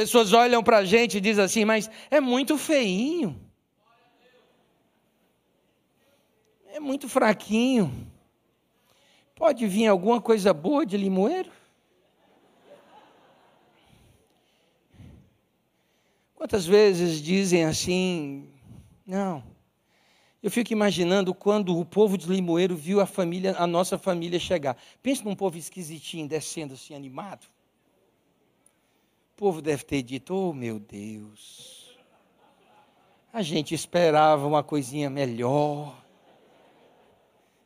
pessoas 0.01 0.33
olham 0.33 0.63
para 0.63 0.79
a 0.79 0.85
gente 0.85 1.19
e 1.19 1.21
dizem 1.21 1.45
assim, 1.45 1.65
mas 1.65 1.91
é 2.11 2.21
muito 2.21 2.57
feinho. 2.57 3.39
é 6.73 6.81
muito 6.81 7.07
fraquinho. 7.07 7.93
Pode 9.35 9.67
vir 9.67 9.87
alguma 9.87 10.21
coisa 10.21 10.55
boa 10.55 10.87
de 10.87 10.97
limoeiro? 10.97 11.51
Quantas 16.35 16.65
vezes 16.65 17.21
dizem 17.21 17.67
assim, 17.67 18.49
não. 19.05 19.45
Eu 20.43 20.51
fico 20.51 20.73
imaginando 20.73 21.35
quando 21.35 21.79
o 21.79 21.85
povo 21.85 22.17
de 22.17 22.27
Limoeiro 22.27 22.75
viu 22.75 22.99
a 22.99 23.05
família, 23.05 23.55
a 23.59 23.67
nossa 23.67 23.99
família 23.99 24.39
chegar. 24.39 24.75
Pense 25.03 25.23
num 25.23 25.37
povo 25.37 25.59
esquisitinho 25.59 26.27
descendo 26.27 26.73
assim 26.73 26.95
animado. 26.95 27.47
Povo 29.41 29.63
deve 29.63 29.85
ter 29.85 30.03
dito: 30.03 30.35
"Oh, 30.35 30.53
meu 30.53 30.79
Deus. 30.79 31.97
A 33.33 33.41
gente 33.41 33.75
esperava 33.75 34.47
uma 34.47 34.63
coisinha 34.63 35.09
melhor. 35.09 35.97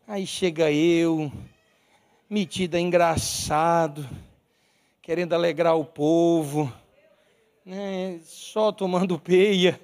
Aí 0.06 0.24
chega 0.24 0.70
eu, 0.70 1.32
metida 2.30 2.78
engraçado, 2.78 4.08
querendo 5.02 5.32
alegrar 5.32 5.76
o 5.76 5.84
povo 5.84 6.72
né, 7.66 8.20
só 8.22 8.70
tomando 8.70 9.18
peia. 9.18 9.80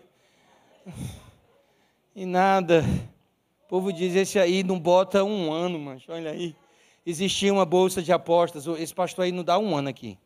E 2.15 2.25
nada. 2.25 2.85
O 3.65 3.69
povo 3.69 3.93
diz: 3.93 4.15
esse 4.15 4.39
aí 4.39 4.63
não 4.63 4.79
bota 4.79 5.25
um 5.25 5.53
ano, 5.53 5.77
mas 5.77 6.09
olha 6.09 6.31
aí. 6.31 6.55
Existia 7.05 7.53
uma 7.53 7.67
bolsa 7.67 8.01
de 8.01 8.13
apostas. 8.13 8.65
Esse 8.79 8.95
pastor 8.95 9.25
aí 9.25 9.33
não 9.33 9.43
dá 9.43 9.59
um 9.59 9.75
ano 9.75 9.89
aqui. 9.89 10.17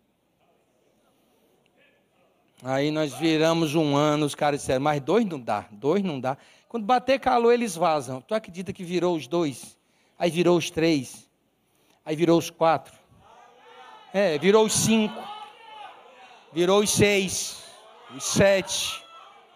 Aí 2.64 2.90
nós 2.90 3.12
viramos 3.14 3.74
um 3.74 3.94
ano, 3.94 4.26
os 4.26 4.34
caras 4.34 4.60
disseram, 4.60 4.82
mas 4.82 5.00
dois 5.00 5.24
não 5.24 5.38
dá, 5.38 5.66
dois 5.70 6.02
não 6.02 6.18
dá. 6.18 6.36
Quando 6.68 6.84
bater 6.84 7.20
calor, 7.20 7.52
eles 7.52 7.76
vazam. 7.76 8.20
Tu 8.20 8.34
acredita 8.34 8.72
que 8.72 8.82
virou 8.82 9.14
os 9.14 9.26
dois? 9.28 9.78
Aí 10.18 10.30
virou 10.30 10.56
os 10.56 10.70
três. 10.70 11.28
Aí 12.04 12.16
virou 12.16 12.38
os 12.38 12.50
quatro. 12.50 12.92
É, 14.12 14.38
virou 14.38 14.64
os 14.64 14.72
cinco 14.72 15.34
virou 16.54 16.84
os 16.84 16.90
seis, 16.90 17.64
os 18.16 18.22
sete, 18.22 19.04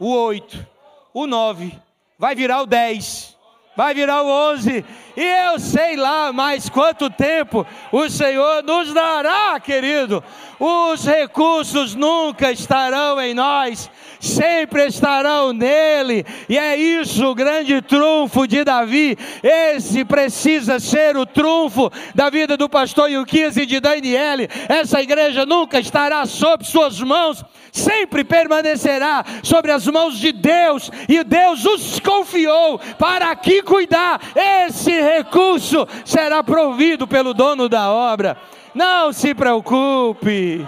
o 0.01 0.13
oito, 0.13 0.67
o 1.15 1.29
nove, 1.29 1.81
vai 2.19 2.35
virar 2.35 2.61
o 2.63 2.67
dez, 2.67 3.37
vai 3.79 3.95
virar 3.95 4.23
o 4.23 4.51
onze, 4.51 4.85
e 5.17 5.23
eu 5.23 5.61
sei 5.61 5.95
lá 5.95 6.33
mais 6.33 6.69
quanto 6.69 7.09
tempo 7.09 7.65
o 7.93 8.09
Senhor 8.09 8.65
nos 8.65 8.93
dará, 8.93 9.61
querido. 9.61 10.21
Os 10.59 11.05
recursos 11.05 11.95
nunca 11.95 12.51
estarão 12.51 13.21
em 13.21 13.33
nós, 13.35 13.89
sempre 14.19 14.87
estarão 14.87 15.53
nele, 15.53 16.27
e 16.49 16.59
é 16.59 16.77
isso 16.77 17.25
o 17.25 17.37
grande 17.37 17.81
trunfo 17.81 18.49
de 18.49 18.65
Davi. 18.65 19.17
Esse 19.45 20.05
precisa 20.05 20.81
ser 20.81 21.17
o 21.17 21.25
trunfo 21.25 21.89
da 22.17 22.29
vida 22.29 22.57
do 22.57 22.69
pastor 22.69 23.09
Yuquias 23.09 23.57
e 23.57 23.65
de 23.65 23.79
Daniele. 23.79 24.49
Essa 24.69 25.01
igreja 25.01 25.47
nunca 25.47 25.79
estará 25.79 26.27
sob 26.27 26.65
suas 26.65 27.01
mãos, 27.01 27.45
sempre 27.71 28.25
permanecerá 28.25 29.25
sobre 29.45 29.71
as 29.71 29.87
mãos 29.87 30.19
de 30.19 30.33
Deus, 30.33 30.91
e 31.09 31.23
Deus 31.23 31.65
os 31.65 32.01
confiou 32.01 32.81
para 32.99 33.31
aqui 33.31 33.63
cuidar. 33.69 34.21
Esse 34.35 34.91
recurso 34.91 35.87
será 36.05 36.43
provido 36.43 37.07
pelo 37.07 37.35
dono 37.35 37.69
da 37.69 37.93
obra. 37.93 38.41
Não 38.75 39.13
se 39.13 39.35
preocupe. 39.35 40.67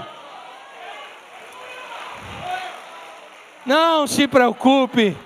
Não 3.65 4.07
se 4.07 4.29
preocupe. 4.29 5.17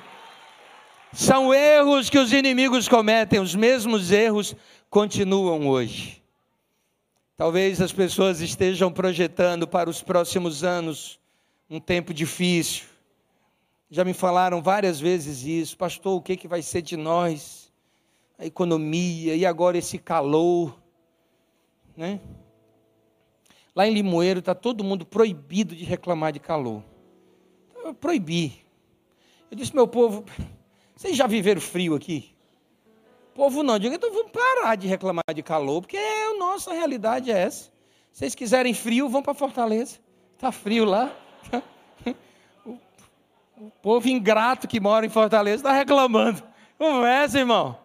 São 1.12 1.53
erros 1.53 2.11
que 2.11 2.18
os 2.18 2.33
inimigos 2.33 2.89
cometem, 2.89 3.41
os 3.41 3.55
mesmos 3.55 4.11
erros 4.11 4.55
continuam 4.91 5.68
hoje. 5.68 6.22
Talvez 7.37 7.81
as 7.81 7.93
pessoas 7.93 8.41
estejam 8.41 8.93
projetando 8.93 9.66
para 9.66 9.91
os 9.91 10.03
próximos 10.03 10.62
anos 10.62 11.18
um 11.70 11.81
tempo 11.81 12.12
difícil. 12.12 12.85
Já 13.91 14.05
me 14.05 14.12
falaram 14.12 14.61
várias 14.61 14.99
vezes 14.99 15.45
isso, 15.45 15.77
pastor, 15.77 16.16
o 16.16 16.22
que, 16.22 16.37
que 16.37 16.49
vai 16.49 16.62
ser 16.62 16.83
de 16.83 16.97
nós? 16.97 17.64
A 18.39 18.45
economia, 18.45 19.35
e 19.35 19.47
agora 19.47 19.78
esse 19.78 19.99
calor, 19.99 20.76
né? 21.97 22.20
Lá 23.74 23.87
em 23.87 23.93
Limoeiro 23.93 24.39
está 24.41 24.55
todo 24.55 24.85
mundo 24.85 25.05
proibido 25.05 25.74
de 25.74 25.85
reclamar 25.85 26.32
de 26.32 26.39
calor. 26.39 26.82
Eu 27.85 27.93
proibi. 27.93 28.64
Eu 29.51 29.57
disse, 29.57 29.74
meu 29.74 29.87
povo, 29.87 30.24
vocês 30.95 31.16
já 31.16 31.26
viveram 31.26 31.61
frio 31.61 31.95
aqui? 31.95 32.35
Povo 33.35 33.64
não, 33.64 33.78
diga, 33.78 33.97
então 33.97 34.12
vamos 34.12 34.30
parar 34.30 34.76
de 34.76 34.87
reclamar 34.87 35.24
de 35.35 35.43
calor, 35.43 35.80
porque 35.80 35.97
é, 35.97 36.30
a 36.30 36.39
nossa 36.39 36.72
realidade 36.72 37.32
é 37.32 37.39
essa. 37.39 37.64
Se 38.12 38.20
vocês 38.20 38.35
quiserem 38.35 38.72
frio, 38.72 39.09
vão 39.09 39.22
para 39.22 39.35
Fortaleza. 39.35 39.99
Está 40.35 40.53
frio 40.53 40.85
lá. 40.85 41.12
O, 43.57 43.70
povo 43.80 44.09
ingrato 44.09 44.66
que 44.66 44.80
mora 44.80 45.07
em 45.07 45.09
Fortaleza 45.09 45.59
está 45.59 45.72
reclamando. 45.72 46.43
Conversa, 46.76 47.39
irmão. 47.39 47.78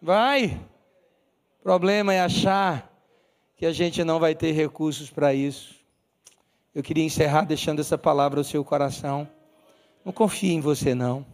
Vai. 0.00 0.60
O 1.60 1.62
problema 1.62 2.12
é 2.12 2.20
achar 2.20 2.92
que 3.56 3.64
a 3.64 3.72
gente 3.72 4.04
não 4.04 4.20
vai 4.20 4.34
ter 4.34 4.52
recursos 4.52 5.10
para 5.10 5.32
isso. 5.32 5.74
Eu 6.74 6.82
queria 6.82 7.04
encerrar 7.04 7.44
deixando 7.44 7.80
essa 7.80 7.96
palavra 7.96 8.38
ao 8.38 8.44
seu 8.44 8.62
coração. 8.62 9.26
Não 10.04 10.12
confie 10.12 10.52
em 10.52 10.60
você, 10.60 10.94
não. 10.94 11.24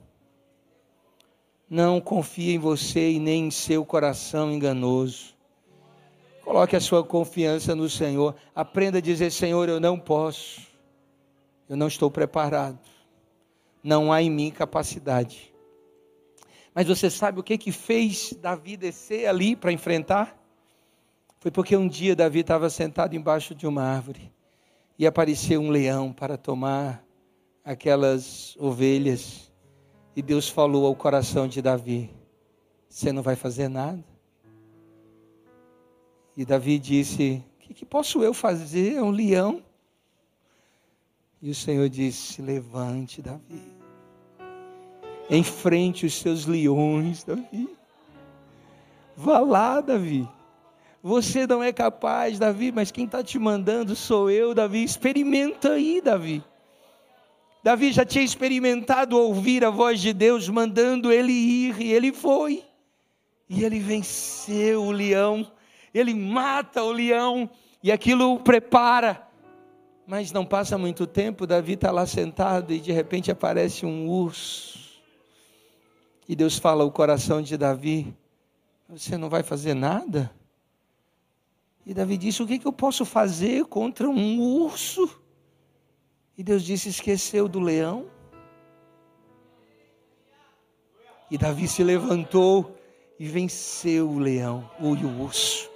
Não 1.68 2.00
confie 2.00 2.54
em 2.54 2.58
você 2.58 3.12
e 3.12 3.18
nem 3.18 3.46
em 3.46 3.50
seu 3.50 3.84
coração 3.84 4.52
enganoso. 4.52 5.34
Coloque 6.44 6.76
a 6.76 6.80
sua 6.80 7.04
confiança 7.04 7.74
no 7.74 7.88
Senhor. 7.88 8.34
Aprenda 8.54 8.98
a 8.98 9.02
dizer: 9.02 9.30
Senhor, 9.30 9.68
eu 9.68 9.80
não 9.80 9.98
posso. 9.98 10.60
Eu 11.68 11.76
não 11.76 11.88
estou 11.88 12.10
preparado. 12.10 12.78
Não 13.82 14.12
há 14.12 14.22
em 14.22 14.30
mim 14.30 14.50
capacidade. 14.50 15.51
Mas 16.74 16.86
você 16.86 17.10
sabe 17.10 17.38
o 17.38 17.42
que 17.42 17.58
que 17.58 17.70
fez 17.70 18.32
Davi 18.40 18.76
descer 18.76 19.26
ali 19.26 19.54
para 19.54 19.72
enfrentar? 19.72 20.38
Foi 21.38 21.50
porque 21.50 21.76
um 21.76 21.88
dia 21.88 22.16
Davi 22.16 22.40
estava 22.40 22.70
sentado 22.70 23.14
embaixo 23.14 23.54
de 23.54 23.66
uma 23.66 23.82
árvore 23.82 24.32
e 24.98 25.06
apareceu 25.06 25.60
um 25.60 25.70
leão 25.70 26.12
para 26.12 26.36
tomar 26.36 27.04
aquelas 27.64 28.56
ovelhas. 28.58 29.52
E 30.14 30.22
Deus 30.22 30.48
falou 30.48 30.86
ao 30.86 30.94
coração 30.94 31.48
de 31.48 31.60
Davi: 31.60 32.10
Você 32.88 33.12
não 33.12 33.22
vai 33.22 33.36
fazer 33.36 33.68
nada. 33.68 34.04
E 36.36 36.44
Davi 36.44 36.78
disse: 36.78 37.42
O 37.56 37.58
que, 37.58 37.74
que 37.74 37.84
posso 37.84 38.22
eu 38.22 38.32
fazer? 38.32 38.94
É 38.94 39.02
um 39.02 39.10
leão. 39.10 39.62
E 41.40 41.50
o 41.50 41.54
Senhor 41.54 41.88
disse: 41.88 42.40
Levante, 42.40 43.20
Davi. 43.20 43.71
Enfrente 45.30 46.06
os 46.06 46.14
seus 46.14 46.46
leões, 46.46 47.24
Davi. 47.24 47.68
Vá 49.16 49.38
lá, 49.38 49.80
Davi. 49.80 50.28
Você 51.02 51.46
não 51.46 51.62
é 51.62 51.72
capaz, 51.72 52.38
Davi, 52.38 52.70
mas 52.70 52.90
quem 52.90 53.06
está 53.06 53.22
te 53.22 53.38
mandando 53.38 53.96
sou 53.96 54.30
eu, 54.30 54.54
Davi. 54.54 54.84
Experimenta 54.84 55.72
aí, 55.72 56.00
Davi. 56.00 56.42
Davi 57.62 57.92
já 57.92 58.04
tinha 58.04 58.24
experimentado 58.24 59.16
ouvir 59.16 59.64
a 59.64 59.70
voz 59.70 60.00
de 60.00 60.12
Deus 60.12 60.48
mandando 60.48 61.12
ele 61.12 61.32
ir, 61.32 61.80
e 61.80 61.92
ele 61.92 62.12
foi. 62.12 62.64
E 63.48 63.64
ele 63.64 63.78
venceu 63.78 64.84
o 64.84 64.90
leão, 64.90 65.50
ele 65.92 66.14
mata 66.14 66.82
o 66.82 66.90
leão, 66.90 67.48
e 67.82 67.92
aquilo 67.92 68.34
o 68.34 68.40
prepara. 68.40 69.28
Mas 70.06 70.32
não 70.32 70.44
passa 70.44 70.76
muito 70.76 71.06
tempo, 71.06 71.46
Davi 71.46 71.74
está 71.74 71.90
lá 71.90 72.06
sentado 72.06 72.72
e 72.72 72.80
de 72.80 72.90
repente 72.90 73.30
aparece 73.30 73.86
um 73.86 74.08
urso. 74.08 74.81
E 76.32 76.34
Deus 76.34 76.56
fala 76.56 76.82
ao 76.82 76.90
coração 76.90 77.42
de 77.42 77.58
Davi: 77.58 78.16
Você 78.88 79.18
não 79.18 79.28
vai 79.28 79.42
fazer 79.42 79.74
nada? 79.74 80.32
E 81.84 81.92
Davi 81.92 82.16
disse: 82.16 82.42
O 82.42 82.46
que, 82.46 82.58
que 82.58 82.66
eu 82.66 82.72
posso 82.72 83.04
fazer 83.04 83.66
contra 83.66 84.08
um 84.08 84.40
urso? 84.40 85.20
E 86.38 86.42
Deus 86.42 86.62
disse: 86.62 86.88
Esqueceu 86.88 87.46
do 87.46 87.60
leão? 87.60 88.06
E 91.30 91.36
Davi 91.36 91.68
se 91.68 91.84
levantou 91.84 92.78
e 93.18 93.26
venceu 93.26 94.08
o 94.08 94.18
leão, 94.18 94.66
o 94.80 94.88
urso. 95.22 95.68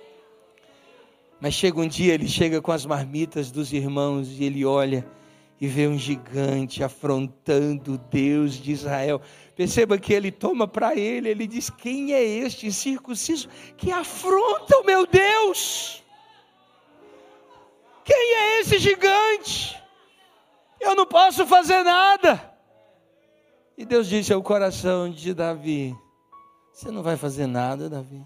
Mas 1.39 1.53
chega 1.53 1.79
um 1.79 1.87
dia, 1.87 2.15
ele 2.15 2.29
chega 2.29 2.63
com 2.63 2.73
as 2.73 2.87
marmitas 2.87 3.51
dos 3.51 3.75
irmãos 3.75 4.31
e 4.31 4.45
ele 4.45 4.65
olha 4.65 5.07
e 5.61 5.67
vê 5.67 5.87
um 5.87 5.99
gigante 5.99 6.85
afrontando 6.85 7.97
Deus 7.97 8.55
de 8.55 8.73
Israel. 8.73 9.21
Perceba 9.55 9.99
que 9.99 10.13
ele 10.13 10.31
toma 10.31 10.69
para 10.69 10.95
ele, 10.95 11.31
ele 11.31 11.47
diz: 11.47 11.71
Quem 11.71 12.13
é 12.13 12.23
este 12.23 12.71
circunciso 12.71 13.49
que 13.77 13.91
afronta 13.91 14.79
o 14.79 14.85
meu 14.85 15.07
Deus? 15.07 16.03
Quem 18.05 18.37
é 18.37 18.61
esse 18.61 18.79
gigante? 18.79 19.83
Eu 20.79 20.95
não 20.95 21.07
posso 21.07 21.47
fazer 21.47 21.83
nada. 21.83 22.55
E 23.77 23.85
Deus 23.85 24.07
disse 24.07 24.33
ao 24.33 24.43
coração 24.43 25.11
de 25.11 25.33
Davi: 25.33 25.97
Você 26.73 26.91
não 26.91 27.03
vai 27.03 27.17
fazer 27.17 27.47
nada, 27.47 27.89
Davi. 27.89 28.23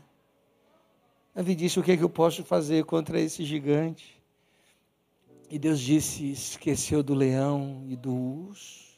Davi 1.35 1.55
disse: 1.55 1.79
O 1.79 1.83
que, 1.83 1.93
é 1.93 1.97
que 1.97 2.05
eu 2.05 2.11
posso 2.11 2.45
fazer 2.45 2.85
contra 2.85 3.21
esse 3.21 3.45
gigante? 3.45 4.20
E 5.51 5.59
Deus 5.59 5.81
disse: 5.81 6.31
Esqueceu 6.31 7.03
do 7.03 7.13
leão 7.13 7.85
e 7.89 7.97
do 7.97 8.15
urso. 8.15 8.89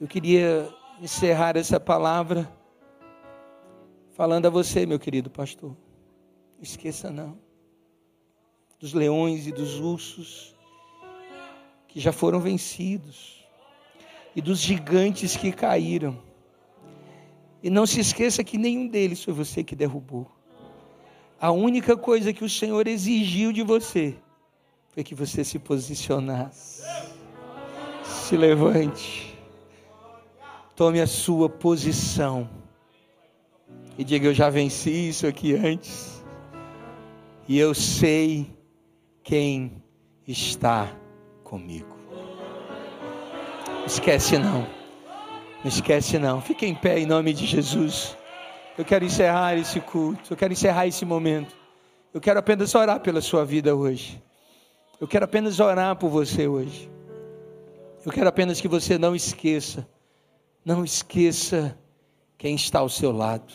Eu 0.00 0.06
queria 0.06 0.72
encerrar 1.02 1.56
essa 1.56 1.80
palavra 1.80 2.50
falando 4.12 4.46
a 4.46 4.50
você, 4.50 4.86
meu 4.86 4.98
querido 4.98 5.28
pastor. 5.28 5.76
Esqueça 6.60 7.10
não 7.10 7.48
dos 8.78 8.94
leões 8.94 9.46
e 9.46 9.52
dos 9.52 9.80
ursos 9.80 10.54
que 11.88 11.98
já 11.98 12.12
foram 12.12 12.38
vencidos 12.40 13.44
e 14.36 14.40
dos 14.40 14.60
gigantes 14.60 15.36
que 15.36 15.50
caíram. 15.50 16.22
E 17.60 17.68
não 17.68 17.86
se 17.86 17.98
esqueça 17.98 18.44
que 18.44 18.56
nenhum 18.56 18.86
deles 18.86 19.24
foi 19.24 19.34
você 19.34 19.64
que 19.64 19.74
derrubou. 19.74 20.30
A 21.40 21.50
única 21.50 21.96
coisa 21.96 22.32
que 22.32 22.44
o 22.44 22.48
Senhor 22.48 22.86
exigiu 22.86 23.52
de 23.52 23.62
você 23.62 24.16
que 25.04 25.14
você 25.14 25.44
se 25.44 25.58
posicionasse. 25.58 26.82
Se 28.04 28.36
levante. 28.36 29.38
Tome 30.74 31.00
a 31.00 31.06
sua 31.06 31.48
posição. 31.48 32.48
E 33.96 34.04
diga: 34.04 34.28
Eu 34.28 34.34
já 34.34 34.48
venci 34.48 35.08
isso 35.08 35.26
aqui 35.26 35.54
antes. 35.54 36.24
E 37.48 37.58
eu 37.58 37.74
sei 37.74 38.54
quem 39.22 39.82
está 40.26 40.92
comigo. 41.42 41.96
Esquece 43.86 44.38
não. 44.38 44.60
Não 45.64 45.68
esquece 45.68 46.18
não. 46.18 46.40
Fique 46.40 46.66
em 46.66 46.74
pé 46.74 46.98
em 46.98 47.06
nome 47.06 47.32
de 47.32 47.46
Jesus. 47.46 48.16
Eu 48.76 48.84
quero 48.84 49.04
encerrar 49.04 49.56
esse 49.56 49.80
culto. 49.80 50.32
Eu 50.32 50.36
quero 50.36 50.52
encerrar 50.52 50.86
esse 50.86 51.04
momento. 51.04 51.56
Eu 52.12 52.20
quero 52.20 52.38
apenas 52.38 52.74
orar 52.74 53.00
pela 53.00 53.20
sua 53.20 53.44
vida 53.44 53.74
hoje. 53.74 54.22
Eu 55.00 55.06
quero 55.06 55.24
apenas 55.24 55.60
orar 55.60 55.94
por 55.94 56.08
você 56.08 56.48
hoje. 56.48 56.90
Eu 58.04 58.10
quero 58.10 58.28
apenas 58.28 58.60
que 58.60 58.66
você 58.66 58.98
não 58.98 59.14
esqueça. 59.14 59.86
Não 60.64 60.84
esqueça 60.84 61.78
quem 62.36 62.56
está 62.56 62.80
ao 62.80 62.88
seu 62.88 63.12
lado. 63.12 63.52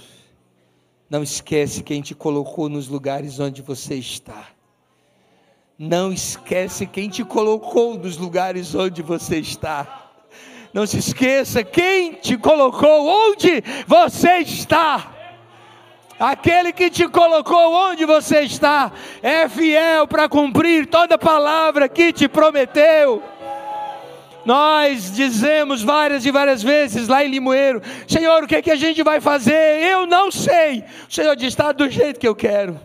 Não 1.10 1.22
esquece 1.22 1.84
quem 1.84 2.02
te 2.02 2.16
colocou 2.16 2.70
nos 2.70 2.88
lugares 2.88 3.42
onde 3.42 3.62
você 3.62 3.96
está. 3.96 4.48
Não 5.78 6.14
esquece 6.14 6.88
quem 6.88 7.10
te 7.10 7.26
colocou 7.26 7.98
nos 7.98 8.18
lugares 8.18 8.74
onde 8.74 9.02
você 9.02 9.38
está. 9.40 10.12
Não 10.74 10.88
se 10.88 10.98
esqueça 10.98 11.62
quem 11.62 12.14
te 12.14 12.38
colocou 12.38 13.06
onde 13.06 13.62
você 13.86 14.38
está. 14.38 15.13
Aquele 16.24 16.72
que 16.72 16.90
te 16.90 17.06
colocou 17.10 17.74
onde 17.74 18.06
você 18.06 18.44
está 18.44 18.94
é 19.22 19.50
fiel 19.50 20.08
para 20.08 20.30
cumprir 20.30 20.86
toda 20.88 21.18
palavra 21.18 21.90
que 21.90 22.14
te 22.14 22.30
prometeu. 22.30 23.22
Nós 24.46 25.12
dizemos 25.12 25.84
várias 25.84 26.26
e 26.26 26.32
várias 26.32 26.64
vezes 26.64 27.10
lá 27.10 27.26
em 27.26 27.28
Limoeiro: 27.28 27.82
Senhor, 28.08 28.42
o 28.42 28.48
que, 28.48 28.56
é 28.56 28.62
que 28.62 28.72
a 28.72 28.78
gente 28.78 29.04
vai 29.04 29.20
fazer? 29.20 29.84
Eu 29.84 30.08
não 30.08 30.32
sei. 30.32 30.86
O 31.10 31.14
Senhor 31.14 31.36
diz: 31.36 31.50
está 31.50 31.74
do 31.74 31.90
jeito 31.90 32.22
que 32.22 32.28
eu 32.28 32.36
quero. 32.36 32.80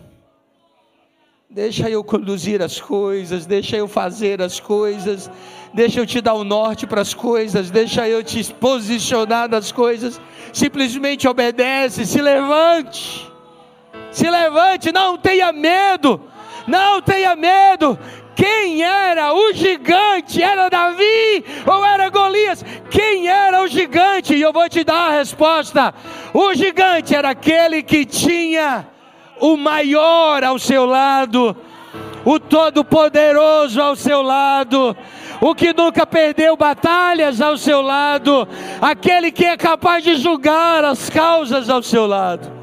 Deixa 1.49 1.89
eu 1.89 2.03
conduzir 2.03 2.61
as 2.61 2.81
coisas, 2.81 3.45
deixa 3.45 3.77
eu 3.77 3.87
fazer 3.87 4.41
as 4.41 4.59
coisas, 4.59 5.31
deixa 5.73 6.01
eu 6.01 6.05
te 6.05 6.19
dar 6.19 6.33
o 6.33 6.43
norte 6.43 6.85
para 6.85 6.99
as 6.99 7.13
coisas, 7.13 7.71
deixa 7.71 8.05
eu 8.05 8.21
te 8.21 8.53
posicionar 8.55 9.49
nas 9.49 9.71
coisas. 9.71 10.19
Simplesmente 10.51 11.27
obedece, 11.27 12.05
se 12.05 12.21
levante, 12.21 13.28
se 14.11 14.29
levante, 14.29 14.91
não 14.91 15.17
tenha 15.17 15.51
medo, 15.51 16.21
não 16.67 17.01
tenha 17.01 17.35
medo. 17.35 17.97
Quem 18.35 18.81
era 18.81 19.33
o 19.33 19.51
gigante? 19.53 20.41
Era 20.41 20.69
Davi 20.69 21.43
ou 21.65 21.85
era 21.85 22.09
Golias? 22.09 22.63
Quem 22.89 23.27
era 23.27 23.61
o 23.61 23.67
gigante? 23.67 24.33
E 24.33 24.41
eu 24.41 24.53
vou 24.53 24.69
te 24.69 24.81
dar 24.83 25.09
a 25.09 25.17
resposta: 25.17 25.93
o 26.33 26.53
gigante 26.53 27.13
era 27.13 27.31
aquele 27.31 27.83
que 27.83 28.05
tinha 28.05 28.87
o 29.41 29.57
maior 29.57 30.41
ao 30.43 30.57
seu 30.57 30.85
lado, 30.85 31.55
o 32.23 32.39
todo-poderoso 32.39 33.81
ao 33.81 33.95
seu 33.97 34.21
lado, 34.21 34.95
o 35.41 35.53
que 35.53 35.73
nunca 35.73 36.07
perdeu 36.07 36.55
batalhas 36.55 37.41
ao 37.41 37.57
seu 37.57 37.81
lado, 37.81 38.47
aquele 38.81 39.33
que 39.33 39.43
é 39.43 39.57
capaz 39.57 40.01
de 40.01 40.15
julgar 40.15 40.85
as 40.85 41.09
causas 41.09 41.69
ao 41.69 41.83
seu 41.83 42.07
lado. 42.07 42.58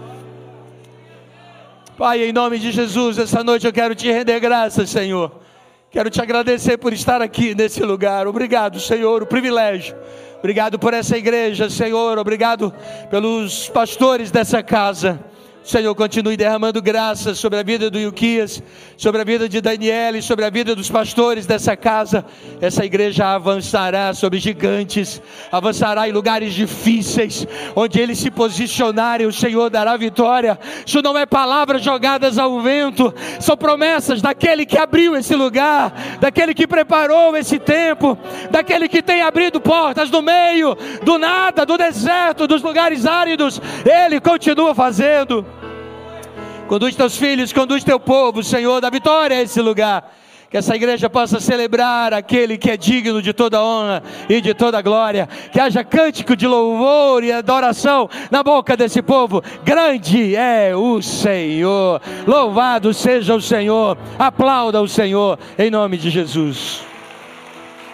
Pai, 1.96 2.24
em 2.24 2.32
nome 2.32 2.58
de 2.58 2.72
Jesus, 2.72 3.16
essa 3.16 3.42
noite 3.42 3.66
eu 3.66 3.72
quero 3.72 3.94
te 3.94 4.12
render 4.12 4.38
graças, 4.38 4.90
Senhor. 4.90 5.32
Quero 5.90 6.10
te 6.10 6.20
agradecer 6.20 6.76
por 6.76 6.92
estar 6.92 7.22
aqui 7.22 7.54
nesse 7.54 7.82
lugar. 7.82 8.26
Obrigado, 8.26 8.78
Senhor, 8.78 9.22
o 9.22 9.26
privilégio. 9.26 9.96
Obrigado 10.38 10.78
por 10.78 10.92
essa 10.92 11.16
igreja, 11.16 11.70
Senhor. 11.70 12.18
Obrigado 12.18 12.70
pelos 13.08 13.70
pastores 13.70 14.30
dessa 14.30 14.62
casa. 14.62 15.18
Senhor, 15.66 15.92
continue 15.96 16.36
derramando 16.36 16.80
graças 16.80 17.40
sobre 17.40 17.58
a 17.58 17.62
vida 17.64 17.90
do 17.90 17.98
Ilquias, 17.98 18.62
sobre 18.96 19.20
a 19.20 19.24
vida 19.24 19.48
de 19.48 19.60
Daniele, 19.60 20.22
sobre 20.22 20.44
a 20.44 20.50
vida 20.50 20.76
dos 20.76 20.88
pastores 20.88 21.44
dessa 21.44 21.76
casa. 21.76 22.24
Essa 22.60 22.84
igreja 22.84 23.34
avançará 23.34 24.14
sobre 24.14 24.38
gigantes, 24.38 25.20
avançará 25.50 26.08
em 26.08 26.12
lugares 26.12 26.54
difíceis, 26.54 27.44
onde 27.74 27.98
eles 27.98 28.16
se 28.20 28.30
posicionarem, 28.30 29.26
o 29.26 29.32
Senhor 29.32 29.68
dará 29.68 29.96
vitória. 29.96 30.56
Isso 30.86 31.02
não 31.02 31.18
é 31.18 31.26
palavras 31.26 31.82
jogadas 31.82 32.38
ao 32.38 32.60
vento, 32.60 33.12
são 33.40 33.56
promessas 33.56 34.22
daquele 34.22 34.64
que 34.64 34.78
abriu 34.78 35.16
esse 35.16 35.34
lugar, 35.34 35.92
daquele 36.20 36.54
que 36.54 36.68
preparou 36.68 37.36
esse 37.36 37.58
tempo, 37.58 38.16
daquele 38.52 38.88
que 38.88 39.02
tem 39.02 39.20
abrido 39.20 39.60
portas 39.60 40.12
no 40.12 40.22
meio 40.22 40.76
do 41.02 41.18
nada, 41.18 41.66
do 41.66 41.76
deserto, 41.76 42.46
dos 42.46 42.62
lugares 42.62 43.04
áridos. 43.04 43.60
Ele 43.84 44.20
continua 44.20 44.72
fazendo. 44.72 45.55
Conduz 46.68 46.96
teus 46.96 47.16
filhos, 47.16 47.52
conduz 47.52 47.84
teu 47.84 48.00
povo, 48.00 48.42
Senhor, 48.42 48.80
da 48.80 48.90
vitória 48.90 49.36
a 49.36 49.42
esse 49.42 49.60
lugar. 49.60 50.12
Que 50.50 50.56
essa 50.56 50.74
igreja 50.76 51.10
possa 51.10 51.40
celebrar 51.40 52.14
aquele 52.14 52.56
que 52.56 52.70
é 52.70 52.76
digno 52.76 53.20
de 53.20 53.32
toda 53.32 53.62
honra 53.62 54.02
e 54.28 54.40
de 54.40 54.54
toda 54.54 54.82
glória. 54.82 55.28
Que 55.52 55.60
haja 55.60 55.84
cântico 55.84 56.36
de 56.36 56.46
louvor 56.46 57.22
e 57.24 57.32
adoração 57.32 58.08
na 58.30 58.42
boca 58.42 58.76
desse 58.76 59.02
povo. 59.02 59.42
Grande 59.64 60.36
é 60.36 60.74
o 60.74 61.02
Senhor. 61.02 62.00
Louvado 62.26 62.94
seja 62.94 63.34
o 63.34 63.40
Senhor. 63.40 63.98
Aplauda 64.18 64.80
o 64.80 64.88
Senhor 64.88 65.38
em 65.58 65.70
nome 65.70 65.96
de 65.96 66.10
Jesus. 66.10 66.95